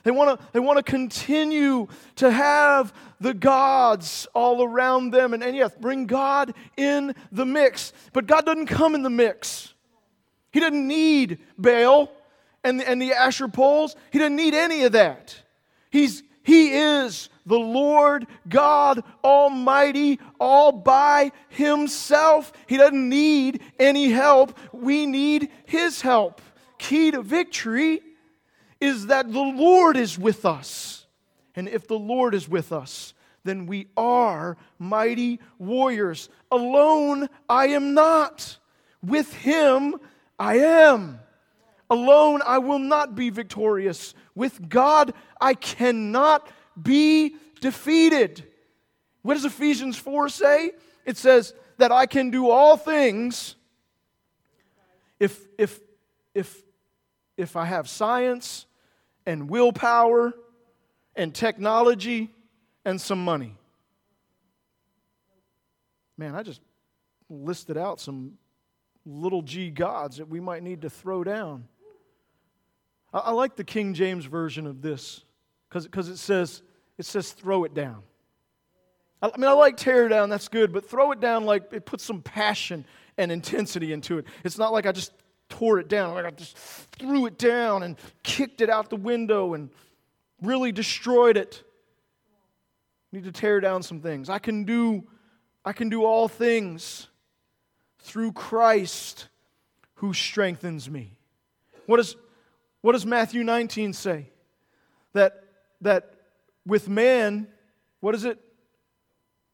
[0.04, 5.42] They want to they want to continue to have the gods all around them and,
[5.42, 7.92] and yes, bring God in the mix.
[8.12, 9.71] But God doesn't come in the mix.
[10.52, 12.12] He doesn't need Baal
[12.62, 13.96] and the, and the Asherah poles.
[14.10, 15.34] He doesn't need any of that.
[15.90, 22.52] He's, he is the Lord God Almighty all by Himself.
[22.66, 24.56] He doesn't need any help.
[24.72, 26.40] We need His help.
[26.78, 28.00] Key to victory
[28.80, 31.06] is that the Lord is with us.
[31.54, 36.28] And if the Lord is with us, then we are mighty warriors.
[36.50, 38.58] Alone I am not.
[39.02, 39.96] With him
[40.42, 41.20] I am.
[41.88, 44.12] Alone I will not be victorious.
[44.34, 46.48] With God I cannot
[46.80, 48.44] be defeated.
[49.22, 50.72] What does Ephesians 4 say?
[51.06, 53.54] It says that I can do all things
[55.20, 55.78] if, if,
[56.34, 56.60] if,
[57.36, 58.66] if I have science
[59.24, 60.34] and willpower
[61.14, 62.34] and technology
[62.84, 63.54] and some money.
[66.18, 66.60] Man, I just
[67.30, 68.38] listed out some
[69.04, 71.64] little g gods that we might need to throw down.
[73.12, 75.24] I, I like the King James version of this
[75.68, 76.62] because it says,
[76.98, 78.02] it says throw it down.
[79.20, 81.86] I, I mean, I like tear down, that's good, but throw it down like it
[81.86, 82.84] puts some passion
[83.18, 84.26] and intensity into it.
[84.44, 85.12] It's not like I just
[85.48, 89.54] tore it down, like I just threw it down and kicked it out the window
[89.54, 89.70] and
[90.40, 91.62] really destroyed it.
[93.12, 94.28] need to tear down some things.
[94.28, 95.04] I can do
[95.64, 97.06] I can do all things
[98.02, 99.28] through Christ
[99.94, 101.16] who strengthens me.
[101.86, 102.16] What does,
[102.80, 104.30] what does Matthew 19 say?
[105.12, 105.44] That,
[105.80, 106.14] that
[106.66, 107.48] with man,
[108.00, 108.38] what is it?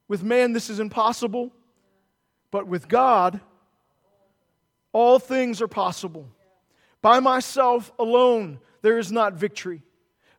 [0.07, 1.51] With man, this is impossible,
[2.51, 3.39] but with God,
[4.91, 6.27] all things are possible.
[7.01, 9.83] By myself alone, there is not victory.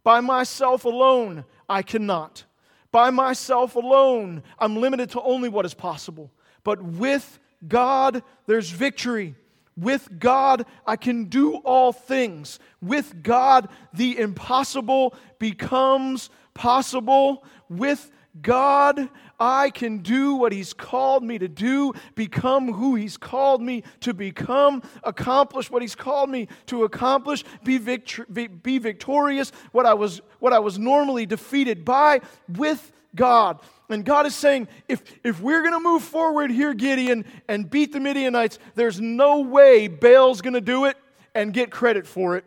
[0.02, 2.44] By myself alone, I cannot.
[2.90, 6.32] By myself alone, I'm limited to only what is possible.
[6.64, 9.34] But with God, there's victory.
[9.76, 12.58] With God, I can do all things.
[12.82, 17.44] With God, the impossible becomes possible.
[17.68, 18.10] With
[18.42, 23.82] God, I can do what He's called me to do, become who He's called me
[24.00, 29.94] to become, accomplish what He's called me to accomplish, be, victor- be victorious, what I,
[29.94, 33.60] was, what I was normally defeated by, with God.
[33.88, 37.92] And God is saying, if, if we're going to move forward here, Gideon, and beat
[37.92, 40.96] the Midianites, there's no way Baal's going to do it
[41.34, 42.44] and get credit for it.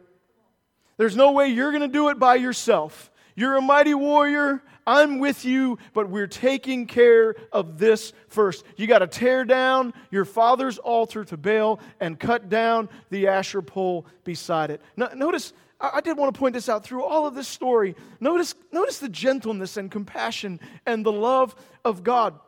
[0.98, 3.12] There's no way you're going to do it by yourself.
[3.36, 4.62] You're a mighty warrior.
[4.86, 8.64] I'm with you, but we're taking care of this first.
[8.76, 13.64] You got to tear down your father's altar to Baal and cut down the Asherah
[13.64, 14.82] pole beside it.
[14.98, 17.96] notice I did want to point this out through all of this story.
[18.22, 22.40] Notice, notice the gentleness and compassion and the love of God.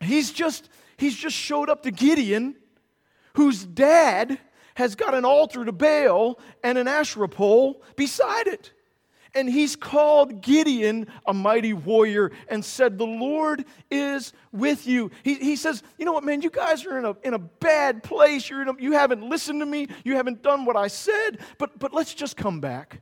[0.00, 2.56] He's just, he's just showed up to Gideon,
[3.34, 4.38] whose dad
[4.74, 8.72] has got an altar to Baal and an Asherah pole beside it
[9.34, 15.10] and he's called Gideon a mighty warrior and said, The Lord is with you.
[15.22, 18.02] He, he says, You know what, man, you guys are in a, in a bad
[18.02, 18.48] place.
[18.48, 19.88] You're in a, you haven't listened to me.
[20.04, 23.00] You haven't done what I said, but, but let's just come back.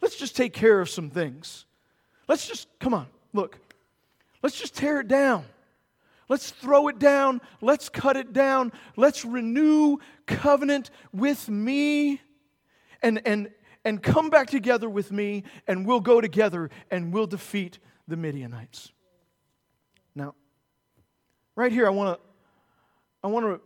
[0.00, 1.66] Let's just take care of some things.
[2.26, 3.58] Let's just, come on, look.
[4.42, 5.44] Let's just tear it down.
[6.28, 7.40] Let's throw it down.
[7.60, 8.72] Let's cut it down.
[8.96, 12.20] Let's renew covenant with me.
[13.02, 13.50] And, and,
[13.84, 18.92] and come back together with me, and we'll go together and we'll defeat the Midianites.
[20.14, 20.34] Now,
[21.56, 22.30] right here, I want to
[23.22, 23.60] I want to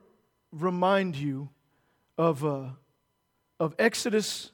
[0.50, 1.48] remind you
[2.18, 2.70] of, uh,
[3.60, 4.50] of Exodus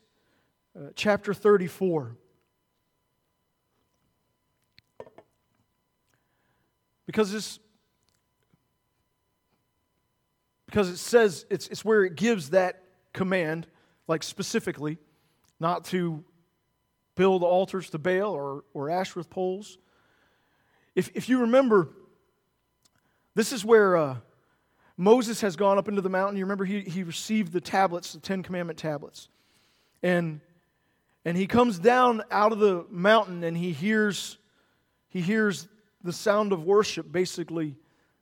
[0.78, 2.16] uh, chapter 34.
[7.06, 7.58] Because this
[10.66, 13.66] because it says it's, it's where it gives that command,
[14.06, 14.98] like specifically
[15.60, 16.24] not to
[17.14, 19.78] build altars to Baal or, or Asherah poles.
[20.94, 21.90] If, if you remember,
[23.34, 24.16] this is where uh,
[24.96, 26.36] Moses has gone up into the mountain.
[26.36, 29.28] You remember he, he received the tablets, the Ten Commandment tablets.
[30.02, 30.40] And,
[31.24, 34.38] and he comes down out of the mountain and he hears,
[35.08, 35.68] he hears
[36.02, 37.76] the sound of worship basically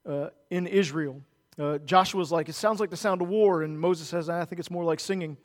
[0.04, 1.22] uh, in Israel.
[1.58, 3.62] Uh, Joshua's like, it sounds like the sound of war.
[3.62, 5.36] And Moses says, I think it's more like singing.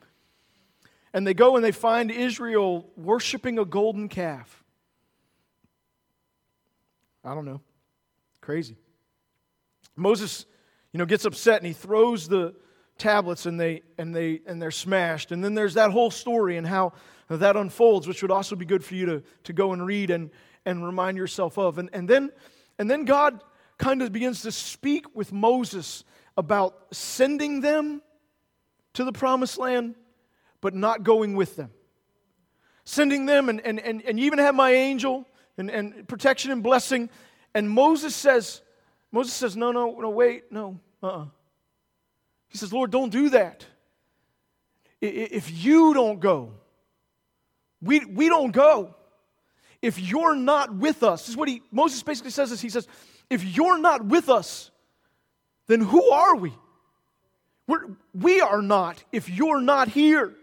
[1.14, 4.64] And they go and they find Israel worshiping a golden calf.
[7.24, 7.60] I don't know.
[8.40, 8.76] Crazy.
[9.96, 10.44] Moses,
[10.92, 12.54] you know, gets upset and he throws the
[12.98, 15.30] tablets and they and they and they're smashed.
[15.30, 16.92] And then there's that whole story and how
[17.28, 20.30] that unfolds, which would also be good for you to, to go and read and,
[20.66, 21.78] and remind yourself of.
[21.78, 22.32] And, and then
[22.78, 23.40] and then God
[23.78, 26.02] kind of begins to speak with Moses
[26.36, 28.02] about sending them
[28.94, 29.94] to the promised land
[30.64, 31.70] but not going with them.
[32.84, 36.62] Sending them, and, and, and, and you even have my angel and, and protection and
[36.62, 37.10] blessing.
[37.54, 38.62] And Moses says,
[39.12, 41.24] Moses says, No, no, no, wait, no, uh uh-uh.
[42.48, 43.66] He says, Lord, don't do that.
[45.02, 46.54] If you don't go,
[47.82, 48.94] we, we don't go.
[49.82, 52.88] if you're not with us, this is what he, Moses basically says is He says,
[53.28, 54.70] if you're not with us,
[55.66, 56.54] then who are we?
[57.66, 60.34] We're, we are not if you're not here.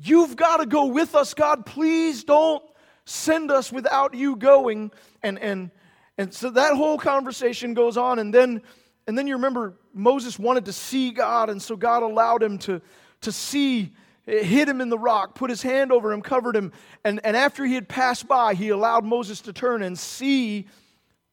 [0.00, 1.66] You've got to go with us, God.
[1.66, 2.62] Please don't
[3.04, 4.92] send us without you going.
[5.22, 5.70] And, and,
[6.16, 8.18] and so that whole conversation goes on.
[8.18, 8.62] And then,
[9.06, 12.80] and then you remember Moses wanted to see God, and so God allowed him to,
[13.22, 13.92] to see,
[14.26, 16.72] eh, hit him in the rock, put his hand over him, covered him.
[17.04, 20.68] And, and after he had passed by, he allowed Moses to turn and see.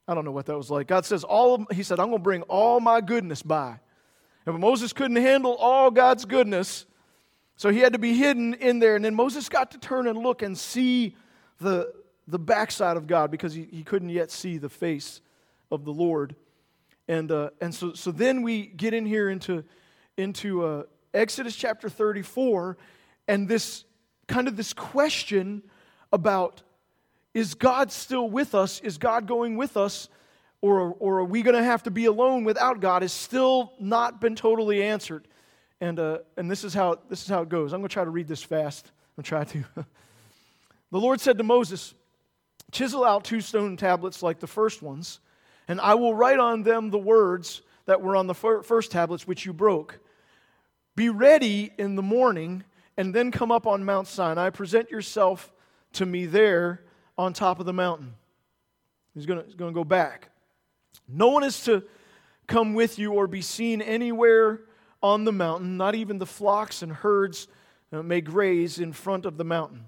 [0.07, 0.87] I don't know what that was like.
[0.87, 3.79] God says, all of, He said, I'm going to bring all my goodness by.
[4.45, 6.85] And Moses couldn't handle all God's goodness,
[7.57, 8.95] so he had to be hidden in there.
[8.95, 11.15] And then Moses got to turn and look and see
[11.59, 11.93] the,
[12.27, 15.21] the backside of God because he, he couldn't yet see the face
[15.71, 16.35] of the Lord.
[17.07, 19.63] And, uh, and so, so then we get in here into,
[20.17, 20.83] into uh,
[21.13, 22.77] Exodus chapter 34
[23.27, 23.85] and this
[24.27, 25.63] kind of this question
[26.11, 26.61] about
[27.33, 28.79] is God still with us?
[28.79, 30.07] Is God going with us?
[30.61, 33.03] Or, or are we going to have to be alone without God?
[33.03, 35.27] Is still not been totally answered.
[35.81, 37.73] And, uh, and this, is how, this is how it goes.
[37.73, 38.91] I'm going to try to read this fast.
[39.17, 39.85] I'm going to try to.
[40.91, 41.93] The Lord said to Moses,
[42.71, 45.19] Chisel out two stone tablets like the first ones,
[45.67, 49.45] and I will write on them the words that were on the first tablets which
[49.45, 49.99] you broke.
[50.95, 52.63] Be ready in the morning,
[52.95, 54.51] and then come up on Mount Sinai.
[54.51, 55.51] Present yourself
[55.93, 56.81] to me there
[57.17, 58.13] on top of the mountain.
[59.13, 60.29] He's going to go back.
[61.07, 61.83] No one is to
[62.47, 64.61] come with you or be seen anywhere
[65.05, 67.47] on the mountain, not even the flocks and herds
[67.91, 69.85] uh, may graze in front of the mountain.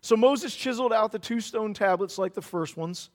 [0.00, 3.08] So Moses chiseled out the two stone tablets like the first ones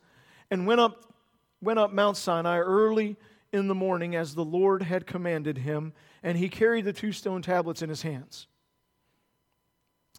[0.50, 1.14] and went up,
[1.62, 3.18] went up Mount Sinai early
[3.52, 5.92] in the morning as the Lord had commanded him,
[6.24, 8.48] and he carried the two stone tablets in his hands.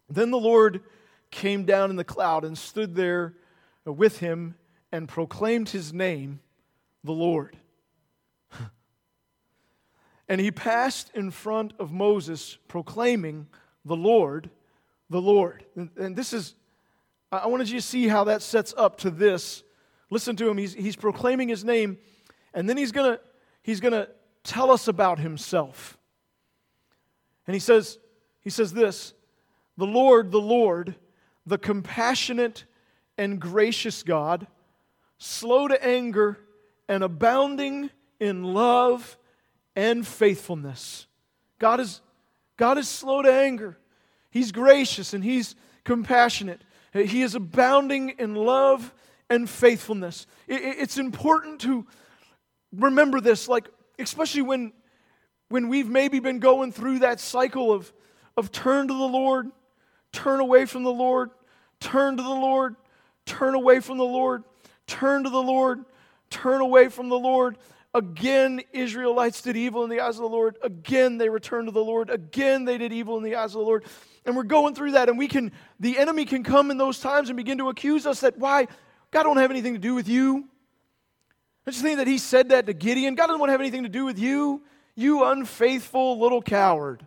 [0.09, 0.81] Then the Lord
[1.31, 3.33] came down in the cloud and stood there
[3.83, 4.53] with him
[4.91, 6.39] and proclaimed his name,
[7.03, 7.57] the Lord.
[10.27, 13.47] And he passed in front of Moses, proclaiming,
[13.85, 14.49] The Lord,
[15.09, 15.65] the Lord.
[15.75, 16.55] And, and this is
[17.31, 19.63] I wanted you to see how that sets up to this.
[20.11, 20.57] Listen to him.
[20.57, 21.97] He's, he's proclaiming his name,
[22.53, 23.19] and then he's going to
[23.63, 24.07] he's going to
[24.43, 25.97] tell us about himself.
[27.47, 27.97] And he says,
[28.41, 29.13] he says this
[29.77, 30.95] The Lord, the Lord,
[31.45, 32.65] the compassionate
[33.17, 34.45] and gracious God,
[35.17, 36.39] slow to anger
[36.87, 39.17] and abounding in love
[39.75, 41.07] and faithfulness.
[41.59, 42.01] God is,
[42.57, 43.77] God is slow to anger.
[44.29, 46.61] He's gracious and he's compassionate.
[46.93, 48.93] He is abounding in love
[49.29, 50.27] and faithfulness.
[50.47, 51.85] It's important to
[52.75, 54.73] remember this, like, especially when,
[55.49, 57.91] when we've maybe been going through that cycle of,
[58.37, 59.51] of turn to the Lord,
[60.11, 61.31] turn away from the Lord,
[61.79, 62.75] turn to the Lord,
[63.25, 64.43] turn away from the Lord,
[64.87, 65.85] turn to the Lord,
[66.29, 67.57] turn away from the Lord.
[67.95, 70.57] Again, Israelites did evil in the eyes of the Lord.
[70.63, 72.09] Again, they returned to the Lord.
[72.09, 73.85] Again, they did evil in the eyes of the Lord.
[74.25, 77.29] And we're going through that, and we can, the enemy can come in those times
[77.29, 78.67] and begin to accuse us that why
[79.11, 80.49] God don't have anything to do with you.
[81.67, 83.15] I just think that he said that to Gideon.
[83.15, 84.63] God doesn't want to have anything to do with you,
[84.95, 87.05] you unfaithful little coward.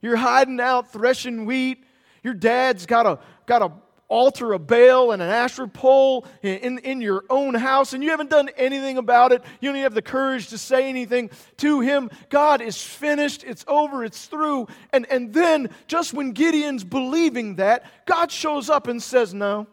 [0.00, 1.84] You're hiding out threshing wheat.
[2.22, 3.72] Your dad's got a got a
[4.08, 8.30] altar of Baal and an Asherah pole in, in your own house, and you haven't
[8.30, 9.42] done anything about it.
[9.60, 12.10] You don't even have the courage to say anything to him.
[12.30, 14.66] God is finished, it's over, it's through.
[14.92, 19.66] And, and then, just when Gideon's believing that, God shows up and says, No.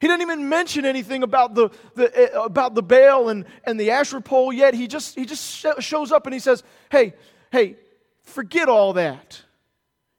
[0.00, 3.90] He didn't even mention anything about the, the, eh, about the Baal and, and the
[3.90, 4.72] Asherah pole yet.
[4.72, 7.14] He just, he just shows up and he says, Hey,
[7.50, 7.76] hey,
[8.22, 9.42] forget all that.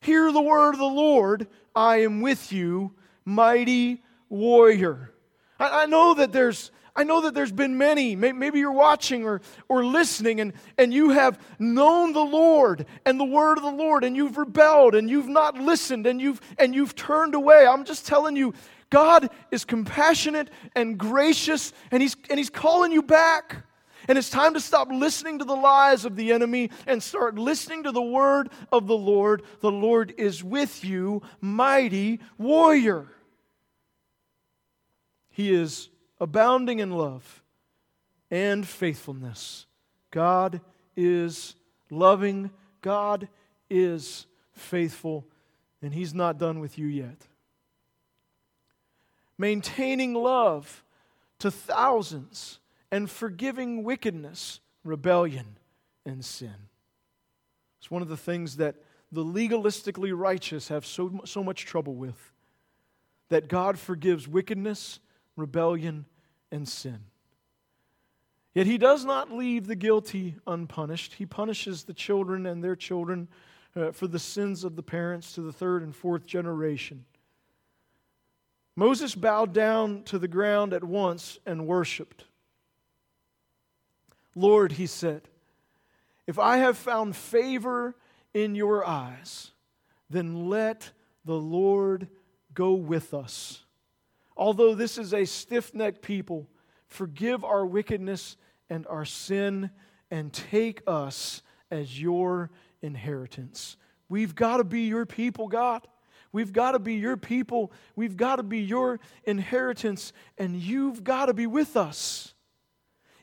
[0.02, 2.92] Hear the word of the Lord I am with you,
[3.26, 5.14] mighty warrior.
[5.60, 9.40] I, I know that there's I know that there's been many, maybe you're watching or,
[9.70, 14.04] or listening, and, and you have known the Lord and the word of the Lord,
[14.04, 17.66] and you've rebelled and you've not listened and you've, and you've turned away.
[17.66, 18.54] I'm just telling you,
[18.90, 23.64] God is compassionate and gracious, and he's, and he's calling you back.
[24.10, 27.84] And it's time to stop listening to the lies of the enemy and start listening
[27.84, 29.44] to the word of the Lord.
[29.62, 33.06] The Lord is with you, mighty warrior.
[35.30, 35.90] He is
[36.20, 37.44] abounding in love
[38.32, 39.68] and faithfulness.
[40.10, 40.60] God
[40.98, 41.56] is
[41.92, 42.50] loving,
[42.82, 43.28] God
[43.70, 45.28] is faithful,
[45.84, 47.28] and He's not done with you yet.
[49.38, 50.84] Maintaining love
[51.38, 52.59] to thousands
[52.92, 55.58] and forgiving wickedness, rebellion,
[56.06, 56.70] and sin.
[57.80, 58.76] It's one of the things that
[59.12, 62.34] the legalistically righteous have so, so much trouble with.
[63.30, 65.00] that God forgives wickedness,
[65.36, 66.06] rebellion,
[66.52, 67.00] and sin.
[68.54, 71.14] Yet he does not leave the guilty unpunished.
[71.14, 73.28] He punishes the children and their children
[73.76, 77.06] uh, for the sins of the parents to the third and fourth generation.
[78.76, 82.26] Moses bowed down to the ground at once and worshiped.
[84.40, 85.24] Lord, he said,
[86.26, 87.96] if I have found favor
[88.34, 89.52] in your eyes,
[90.10, 90.92] then let
[91.26, 92.08] the Lord
[92.54, 93.64] go with us.
[94.38, 96.48] Although this is a stiff necked people,
[96.88, 98.38] forgive our wickedness
[98.70, 99.72] and our sin
[100.10, 102.50] and take us as your
[102.82, 103.76] inheritance.
[104.08, 105.88] We've got to be your people, God.
[106.32, 107.72] We've got to be your people.
[107.96, 112.34] We've got to be your inheritance, and you've got to be with us.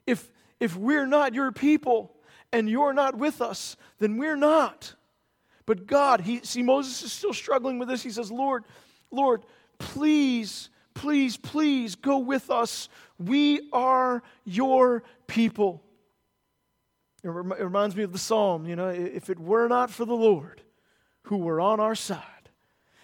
[0.07, 0.31] If,
[0.61, 2.15] if we're not your people
[2.53, 4.95] and you're not with us, then we're not.
[5.67, 8.03] But God, he, see, Moses is still struggling with this.
[8.03, 8.65] He says, Lord,
[9.11, 9.45] Lord,
[9.79, 12.89] please, please, please go with us.
[13.19, 15.83] We are your people.
[17.25, 20.63] It reminds me of the psalm, you know, if it were not for the Lord
[21.23, 22.23] who were on our side,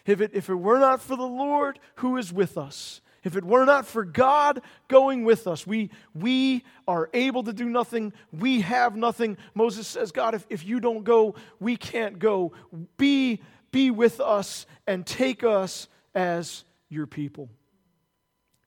[0.06, 3.44] if it, if it were not for the Lord who is with us, if it
[3.44, 8.12] were not for God going with us, we, we are able to do nothing.
[8.32, 9.36] We have nothing.
[9.54, 12.52] Moses says, God, if, if you don't go, we can't go.
[12.96, 17.48] Be, be with us and take us as your people.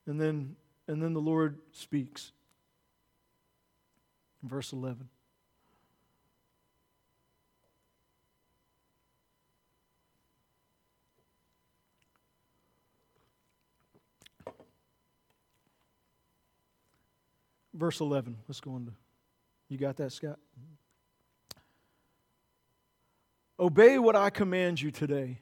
[0.08, 0.56] And then,
[0.88, 2.32] and then the Lord speaks.
[4.44, 5.10] Verse 11.
[17.76, 18.38] Verse 11.
[18.48, 18.92] Let's go on to.
[19.70, 20.40] You got that, Scott?
[23.60, 25.40] Obey what I command you today.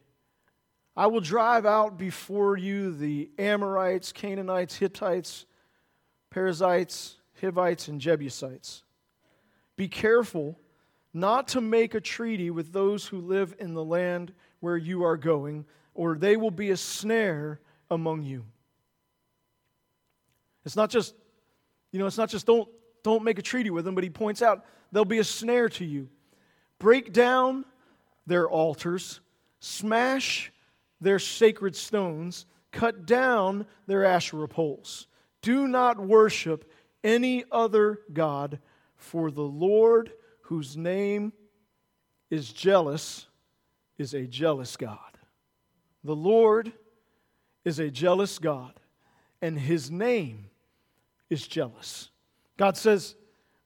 [0.96, 5.46] I will drive out before you the Amorites, Canaanites, Hittites,
[6.30, 8.84] Perizzites, Hivites, and Jebusites.
[9.76, 10.60] Be careful
[11.14, 15.18] not to make a treaty with those who live in the land where you are
[15.18, 15.66] going,
[15.96, 17.60] or they will be a snare
[17.90, 18.46] among you.
[20.66, 21.16] It's not just
[21.94, 22.68] you know, it's not just don't,
[23.04, 25.86] don't make a treaty with them, but he points out there'll be a snare to
[25.86, 26.10] you.
[26.80, 27.64] Break down
[28.26, 29.22] their altars,
[29.60, 30.52] smash
[31.00, 35.08] their sacred stones, cut down their Asherah poles.
[35.42, 36.70] Do not worship
[37.04, 38.60] any other God,
[38.96, 41.32] for the Lord, whose name
[42.32, 43.28] is jealous,
[44.00, 44.98] is a jealous God.
[46.04, 46.72] The Lord
[47.64, 48.74] is a jealous God,
[49.42, 50.50] and his name
[51.34, 52.10] is jealous.
[52.56, 53.16] God says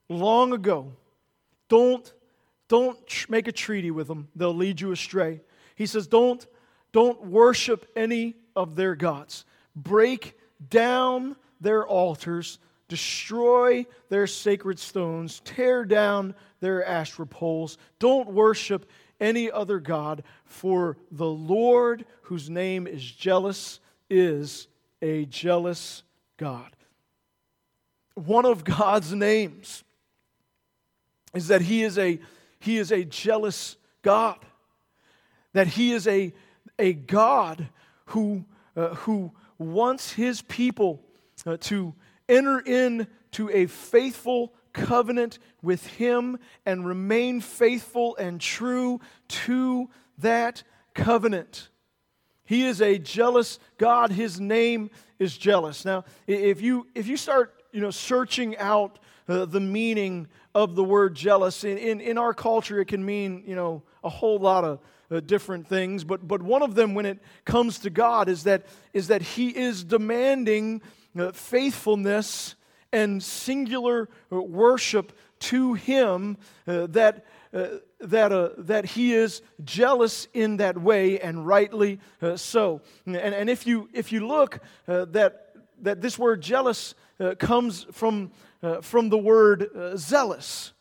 [0.10, 0.94] long ago,
[1.68, 2.12] don't,
[2.68, 2.98] don't
[3.30, 4.30] make a treaty with them.
[4.36, 5.42] They'll lead you astray.
[5.76, 6.46] He says, don't,
[6.94, 9.46] don't worship any of their gods.
[9.76, 10.38] Break
[10.70, 12.58] down their altars,
[12.88, 17.78] destroy their sacred stones, tear down their Asherah poles.
[18.00, 18.90] Don't worship
[19.20, 24.68] any other God, for the Lord, whose name is jealous, is
[25.02, 26.04] a jealous
[26.38, 26.77] God
[28.18, 29.84] one of God's names
[31.34, 32.20] is that he is a,
[32.60, 34.40] he is a jealous God,
[35.54, 36.34] that he is a,
[36.80, 37.70] a God
[38.06, 38.46] who,
[38.76, 41.04] uh, who wants his people
[41.46, 41.94] uh, to
[42.28, 50.64] enter into a faithful covenant with him and remain faithful and true to that
[50.94, 51.70] covenant.
[52.46, 54.12] He is a jealous God.
[54.12, 54.90] His name
[55.20, 55.84] is jealous.
[55.84, 60.84] Now, if you, if you start you know, searching out uh, the meaning of the
[60.84, 61.64] word jealous.
[61.64, 64.80] In, in, in, our culture, it can mean, you know, a whole lot of
[65.12, 66.04] uh, different things.
[66.04, 69.50] But, but one of them, when it comes to God, is that, is that He
[69.50, 70.82] is demanding
[71.18, 72.56] uh, faithfulness
[72.92, 76.38] and singular uh, worship to Him
[76.68, 77.26] uh, that.
[77.54, 82.00] Uh, that, that he is jealous in that way, and rightly
[82.36, 82.82] so.
[83.08, 85.47] And, and if, you, if you look, that,
[85.82, 90.74] that this word jealous uh, comes from, uh, from the word uh, zealous,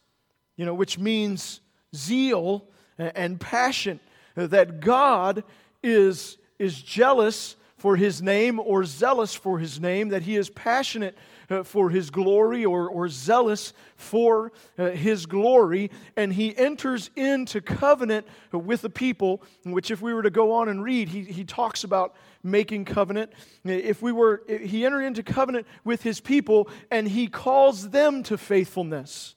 [0.57, 1.61] you know, which means
[1.95, 2.67] zeal
[2.99, 4.01] and passion.
[4.37, 5.45] Uh, that God
[5.83, 11.17] is, is jealous for his name or zealous for his name, that he is passionate
[11.49, 15.91] uh, for his glory or, or zealous for uh, his glory.
[16.17, 20.69] And he enters into covenant with the people, which, if we were to go on
[20.69, 22.15] and read, he, he talks about
[22.47, 23.33] making covenant.
[23.65, 28.39] If we were, he entered into covenant with his people and he calls them to
[28.39, 29.35] faithfulness.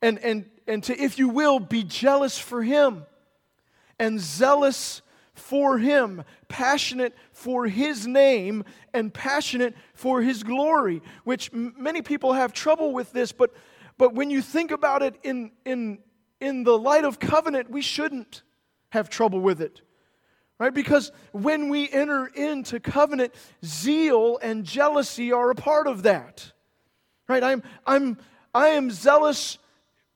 [0.00, 3.04] And, and, and to, if you will, be jealous for him
[3.98, 5.02] and zealous
[5.38, 12.32] for Him, passionate for His name, and passionate for His glory, which m- many people
[12.32, 13.54] have trouble with this, but,
[13.96, 15.98] but when you think about it in, in,
[16.40, 18.42] in the light of covenant, we shouldn't
[18.90, 19.80] have trouble with it.
[20.58, 20.74] Right?
[20.74, 23.32] Because when we enter into covenant,
[23.64, 26.50] zeal and jealousy are a part of that.
[27.28, 27.44] Right?
[27.44, 28.18] I'm, I'm,
[28.52, 29.58] I am zealous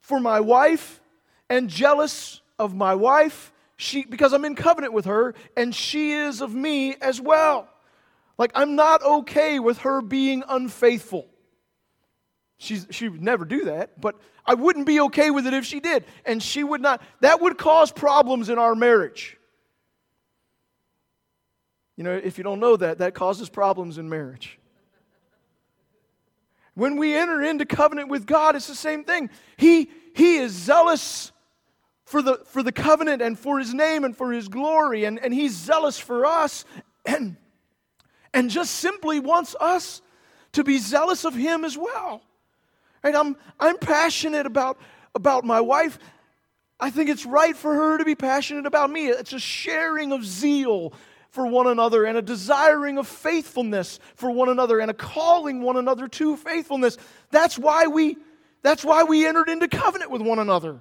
[0.00, 1.00] for my wife
[1.48, 6.40] and jealous of my wife she, because I'm in covenant with her, and she is
[6.40, 7.68] of me as well.
[8.38, 11.26] Like, I'm not okay with her being unfaithful.
[12.58, 14.14] She's, she would never do that, but
[14.46, 16.04] I wouldn't be okay with it if she did.
[16.24, 19.36] And she would not, that would cause problems in our marriage.
[21.96, 24.58] You know, if you don't know that, that causes problems in marriage.
[26.74, 29.28] When we enter into covenant with God, it's the same thing.
[29.58, 31.32] He, he is zealous
[32.04, 35.34] for the, for the covenant and for his name and for his glory, and, and
[35.34, 36.64] he's zealous for us
[37.04, 37.36] and,
[38.32, 40.00] and just simply wants us
[40.52, 42.22] to be zealous of him as well.
[43.02, 43.14] Right?
[43.14, 44.78] I'm, I'm passionate about,
[45.14, 45.98] about my wife.
[46.80, 49.08] I think it's right for her to be passionate about me.
[49.08, 50.92] It's a sharing of zeal
[51.32, 55.76] for one another and a desiring of faithfulness for one another and a calling one
[55.76, 56.96] another to faithfulness.
[57.30, 58.16] That's why we
[58.62, 60.80] that's why we entered into covenant with one another.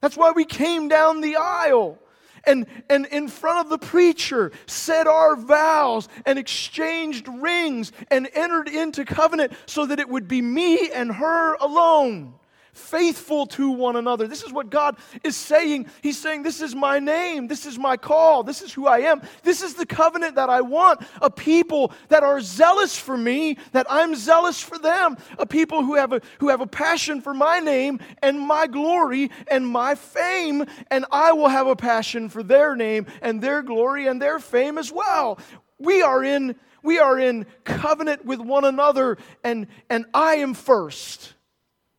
[0.00, 1.98] That's why we came down the aisle
[2.44, 8.68] and, and in front of the preacher said our vows and exchanged rings and entered
[8.68, 12.34] into covenant so that it would be me and her alone
[12.72, 14.26] faithful to one another.
[14.26, 15.86] This is what God is saying.
[16.02, 17.46] He's saying, This is my name.
[17.46, 18.42] This is my call.
[18.42, 19.22] This is who I am.
[19.42, 21.02] This is the covenant that I want.
[21.20, 25.16] A people that are zealous for me, that I'm zealous for them.
[25.38, 29.30] A people who have a, who have a passion for my name and my glory
[29.48, 30.64] and my fame.
[30.90, 34.78] And I will have a passion for their name and their glory and their fame
[34.78, 35.38] as well.
[35.78, 36.56] We are in.
[36.84, 41.34] We are in covenant with one another, and, and I am first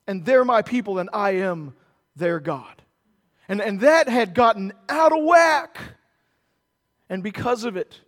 [0.07, 1.73] and they're my people, and I am
[2.15, 2.81] their God.
[3.47, 5.77] And, and that had gotten out of whack.
[7.09, 7.99] And because of it,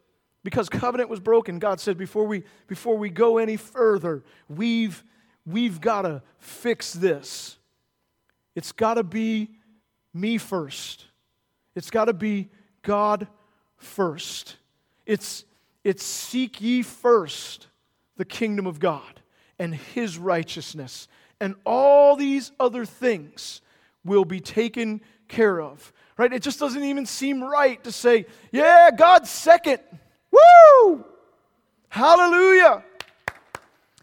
[0.43, 5.03] because covenant was broken, God said, before we, before we go any further, we've,
[5.45, 7.57] we've got to fix this.
[8.55, 9.49] It's got to be
[10.13, 11.05] me first.
[11.75, 12.49] It's got to be
[12.83, 13.27] God
[13.77, 14.55] first.
[15.05, 15.43] It's,
[15.83, 17.67] it's seek ye first
[18.15, 19.21] the kingdom of God
[19.59, 21.07] and his righteousness,
[21.45, 23.61] and all these other things
[24.03, 25.93] will be taken care of.
[26.17, 26.33] Right?
[26.33, 29.79] It just doesn't even seem right to say, yeah, God's second.
[30.31, 31.05] Woo!
[31.87, 32.83] Hallelujah.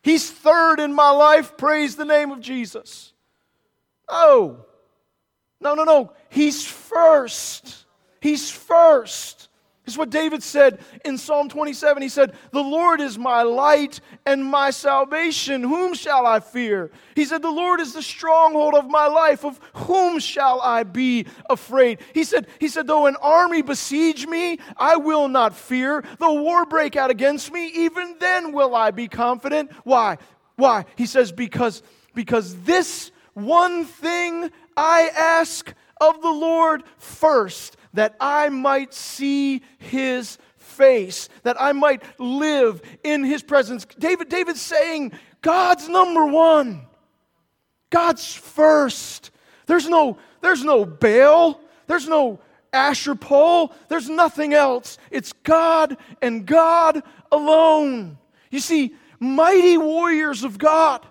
[0.05, 1.57] He's third in my life.
[1.57, 3.12] Praise the name of Jesus.
[4.09, 4.64] Oh,
[5.61, 6.12] no, no, no.
[6.28, 7.86] He's first.
[8.20, 9.49] He's first.
[9.85, 12.03] Is what David said in Psalm 27.
[12.05, 15.64] He said, The Lord is my light and my salvation.
[15.64, 16.93] Whom shall I fear?
[17.16, 19.45] He said, The Lord is the stronghold of my life.
[19.45, 21.99] Of whom shall I be afraid?
[22.14, 26.05] He said, he said, Though an army besiege me, I will not fear.
[26.20, 29.72] Though war break out against me, even then will I be confident.
[29.83, 30.18] Why?
[30.55, 30.85] Why?
[30.95, 31.83] He says, Because,
[32.14, 40.38] because this one thing I ask of the Lord first that I might see his
[40.57, 43.86] face, that I might live in his presence.
[43.99, 45.12] David, David's saying,
[45.43, 46.82] God's number one.
[47.90, 49.30] God's first.
[49.66, 51.61] There's no, there's no Baal.
[51.86, 52.40] There's no
[52.72, 53.72] Asher pole.
[53.88, 54.99] There's nothing else.
[55.11, 58.16] It's God and God alone.
[58.51, 61.07] You see, mighty warriors of God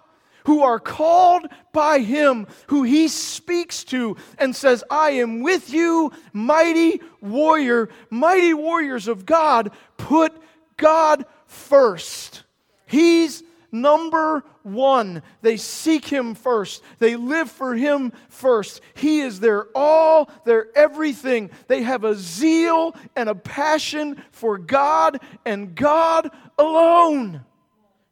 [0.46, 6.12] who are called by him, who he speaks to and says, I am with you,
[6.34, 7.90] mighty warrior.
[8.10, 10.34] Mighty warriors of God put
[10.78, 12.44] God first.
[12.86, 15.24] He's number one.
[15.42, 18.82] They seek him first, they live for him first.
[18.94, 21.52] He is their all, their everything.
[21.68, 27.46] They have a zeal and a passion for God and God alone.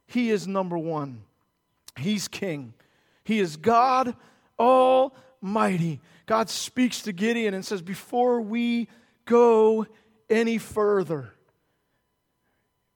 [0.08, 1.24] He is number one.
[2.00, 2.74] He's king.
[3.24, 4.16] He is God
[4.58, 6.02] Almighty.
[6.26, 8.88] God speaks to Gideon and says, Before we
[9.26, 9.86] go
[10.30, 11.34] any further,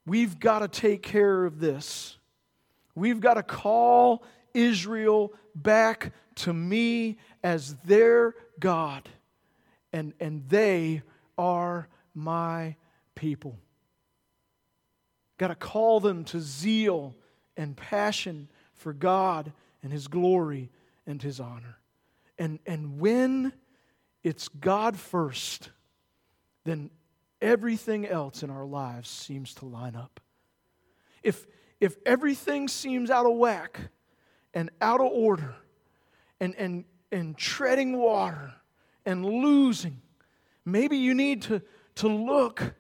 [0.06, 2.18] we've got to take care of this.
[2.96, 4.24] We've got to call
[4.54, 9.10] Israel back to me as their God,
[9.92, 11.02] and, and they
[11.38, 12.76] are my
[13.16, 13.58] people.
[15.38, 17.16] Got to call them to zeal
[17.58, 18.48] and passion
[18.84, 20.70] for God and His glory
[21.08, 21.78] and His honor.
[22.38, 23.54] And, and when
[24.24, 25.70] it's God first,
[26.66, 26.90] then
[27.42, 30.20] everything else in our lives seems to line up.
[31.24, 31.48] If,
[31.80, 33.80] if everything seems out of whack
[34.54, 35.56] and out of order
[36.40, 38.54] and, and, and treading water
[39.06, 40.02] and losing,
[40.66, 41.62] maybe you need to,
[41.96, 42.74] to look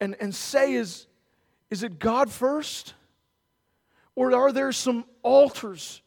[0.00, 1.06] and, and say, is,
[1.70, 2.94] is it God first?
[4.14, 6.02] Or are there some altars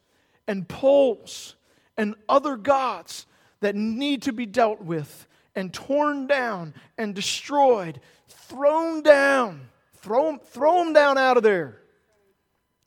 [0.48, 1.56] and poles
[1.98, 3.26] and other gods
[3.62, 9.70] that need to be dealt with and torn down and destroyed, thrown down?
[9.96, 11.82] Throw, throw them down out of there.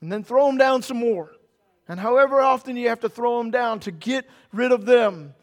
[0.00, 1.32] And then throw them down some more.
[1.88, 5.34] And however often you have to throw them down to get rid of them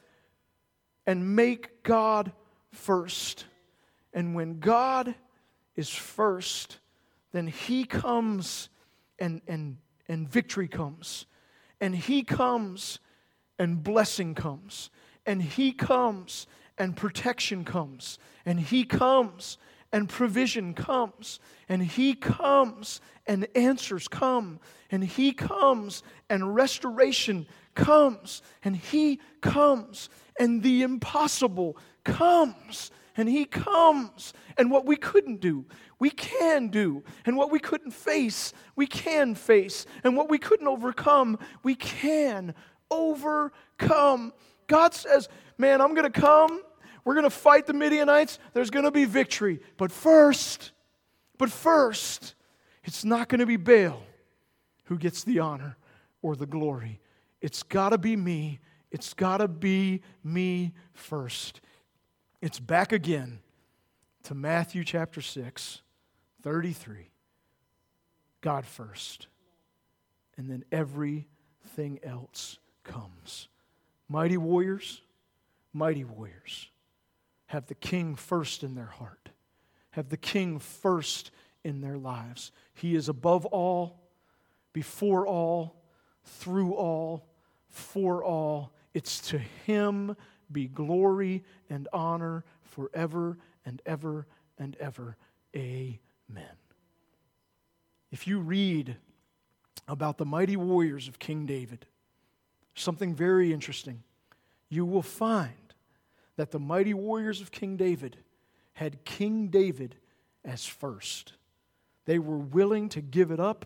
[1.05, 2.31] and make God
[2.71, 3.45] first.
[4.13, 5.15] And when God
[5.75, 6.79] is first,
[7.33, 8.69] then He comes
[9.19, 11.25] and, and, and victory comes.
[11.81, 12.99] And He comes
[13.59, 14.89] and blessing comes.
[15.25, 16.47] And He comes
[16.77, 18.19] and protection comes.
[18.45, 19.57] And He comes
[19.91, 21.39] and provision comes.
[21.69, 24.59] And He comes and answers come.
[24.91, 28.41] And He comes and restoration comes.
[28.63, 30.09] And He comes
[30.39, 32.91] and the impossible comes.
[33.17, 34.33] And He comes.
[34.57, 35.65] And what we couldn't do,
[35.99, 37.03] we can do.
[37.25, 39.85] And what we couldn't face, we can face.
[40.03, 42.53] And what we couldn't overcome, we can
[42.91, 44.33] overcome.
[44.67, 46.61] God says, Man, I'm going to come.
[47.05, 48.39] We're going to fight the Midianites.
[48.53, 49.61] There's going to be victory.
[49.77, 50.71] But first,
[51.37, 52.35] but first,
[52.83, 54.01] it's not going to be Baal
[54.85, 55.77] who gets the honor
[56.21, 56.99] or the glory.
[57.41, 58.59] It's got to be me.
[58.91, 61.61] It's got to be me first.
[62.45, 63.39] It's back again
[64.21, 65.81] to Matthew chapter 6,
[66.43, 67.09] 33.
[68.41, 69.25] God first.
[70.37, 73.47] And then everything else comes.
[74.07, 75.01] Mighty warriors,
[75.73, 76.69] mighty warriors
[77.47, 79.29] have the king first in their heart,
[79.89, 81.31] have the king first
[81.63, 82.51] in their lives.
[82.75, 84.03] He is above all,
[84.71, 85.81] before all,
[86.23, 87.25] through all,
[87.69, 88.71] for all.
[88.93, 90.15] It's to him
[90.51, 94.27] be glory and honor forever and ever
[94.57, 95.17] and ever.
[95.55, 95.89] Amen.
[98.11, 98.97] If you read
[99.87, 101.85] about the mighty warriors of King David,
[102.75, 104.03] something very interesting.
[104.69, 105.73] You will find
[106.35, 108.17] that the mighty warriors of King David
[108.73, 109.95] had King David
[110.43, 111.33] as first.
[112.05, 113.65] They were willing to give it up,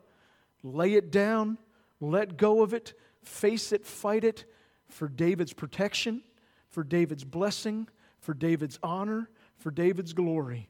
[0.64, 1.58] lay it down,
[2.00, 4.46] let go of it, face it, fight it
[4.88, 6.24] for David's protection,
[6.70, 7.88] for David's blessing,
[8.20, 10.70] for David's honor, for David's glory.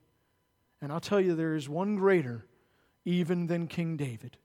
[0.82, 2.46] And I'll tell you, there is one greater
[3.06, 4.38] even than King David.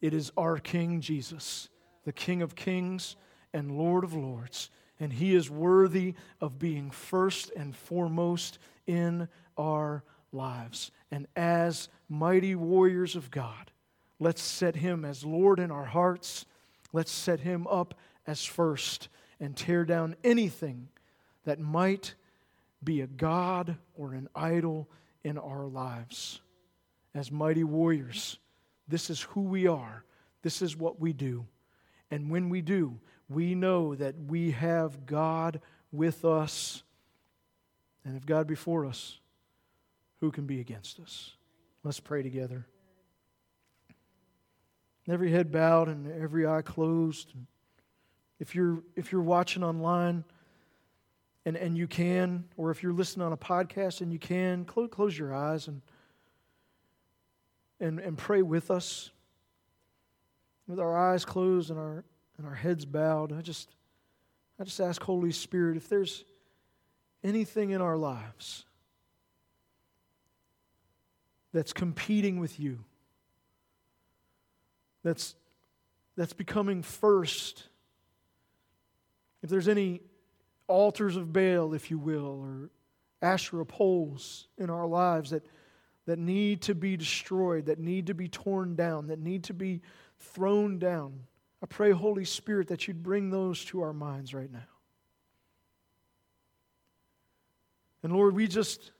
[0.00, 1.68] It is our King Jesus,
[2.04, 3.16] the King of kings
[3.52, 4.70] and Lord of lords.
[5.00, 10.90] And he is worthy of being first and foremost in our lives.
[11.10, 13.70] And as mighty warriors of God,
[14.18, 16.46] let's set him as Lord in our hearts.
[16.92, 17.94] Let's set him up
[18.26, 19.08] as first
[19.40, 20.88] and tear down anything
[21.44, 22.14] that might
[22.82, 24.88] be a God or an idol
[25.24, 26.40] in our lives.
[27.14, 28.38] As mighty warriors,
[28.86, 30.04] this is who we are,
[30.42, 31.46] this is what we do.
[32.10, 35.60] And when we do, we know that we have God
[35.92, 36.82] with us.
[38.04, 39.18] And if God before us,
[40.20, 41.32] who can be against us?
[41.84, 42.66] Let's pray together.
[45.08, 47.32] Every head bowed and every eye closed.
[48.38, 50.24] If you're, if you're watching online
[51.44, 54.88] and, and you can, or if you're listening on a podcast and you can, close,
[54.90, 55.82] close your eyes and,
[57.80, 59.10] and, and pray with us.
[60.66, 62.04] With our eyes closed and our
[62.38, 63.74] and our heads bowed, I just,
[64.58, 66.24] I just ask Holy Spirit if there's
[67.22, 68.64] anything in our lives
[71.52, 72.84] that's competing with you,
[75.02, 75.34] that's,
[76.16, 77.64] that's becoming first,
[79.42, 80.00] if there's any
[80.66, 82.70] altars of Baal, if you will, or
[83.22, 85.44] Asherah poles in our lives that,
[86.06, 89.80] that need to be destroyed, that need to be torn down, that need to be
[90.18, 91.20] thrown down.
[91.62, 94.58] I pray, Holy Spirit, that you'd bring those to our minds right now.
[98.02, 98.92] And Lord, we just,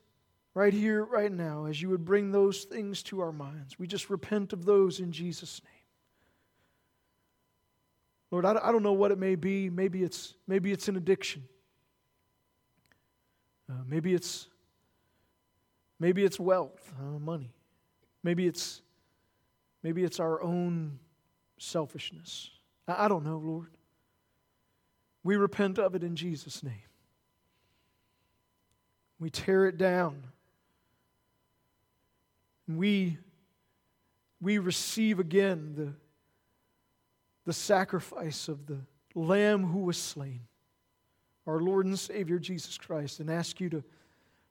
[0.54, 4.10] right here, right now, as you would bring those things to our minds, we just
[4.10, 5.77] repent of those in Jesus' name.
[8.30, 9.70] Lord, I, don't know what it may be.
[9.70, 11.44] Maybe it's, maybe it's an addiction.
[13.70, 14.48] Uh, maybe it's
[15.98, 17.52] maybe it's wealth, uh, money.
[18.22, 18.82] Maybe it's
[19.82, 20.98] maybe it's our own
[21.58, 22.50] selfishness.
[22.86, 23.76] I I don't know, Lord.
[25.22, 26.88] We repent of it in Jesus' name.
[29.20, 30.22] We tear it down
[32.68, 33.16] We,
[34.40, 35.94] we receive again the,
[37.48, 38.76] the sacrifice of the
[39.14, 40.42] Lamb who was slain,
[41.46, 43.82] our Lord and Savior Jesus Christ, and ask you to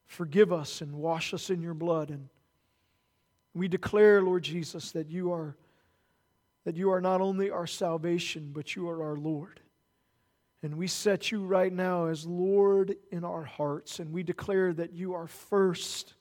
[0.07, 2.09] forgive us and wash us in your blood.
[2.09, 2.27] And
[3.53, 5.55] we declare, Lord Jesus, that you are,
[6.65, 9.59] that you are not only our salvation, but you are our Lord.
[10.63, 14.91] And we set you right now as Lord in our hearts, and we declare that
[14.91, 16.15] you are first,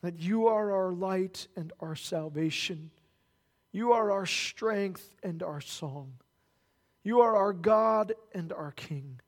[0.00, 2.90] that you are our light and our salvation.
[3.76, 6.14] You are our strength and our song.
[7.04, 9.20] You are our God and our King.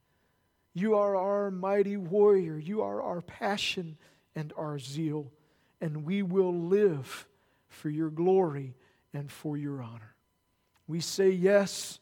[0.73, 2.57] You are our mighty warrior.
[2.57, 3.99] You are our passion
[4.35, 5.31] and our zeal.
[5.83, 7.29] And we will live
[7.69, 8.75] for your glory
[9.13, 10.15] and for your honor.
[10.87, 11.99] We say yes.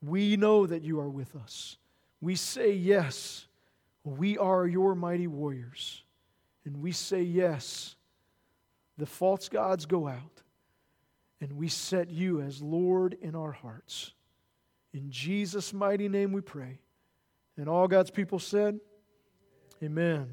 [0.00, 1.76] We know that you are with us.
[2.22, 3.46] We say yes.
[4.04, 6.02] We are your mighty warriors.
[6.64, 7.94] And we say yes.
[8.96, 10.42] The false gods go out.
[11.40, 14.12] And we set you as Lord in our hearts.
[14.92, 16.78] In Jesus' mighty name we pray.
[17.56, 18.80] And all God's people said,
[19.82, 20.28] Amen.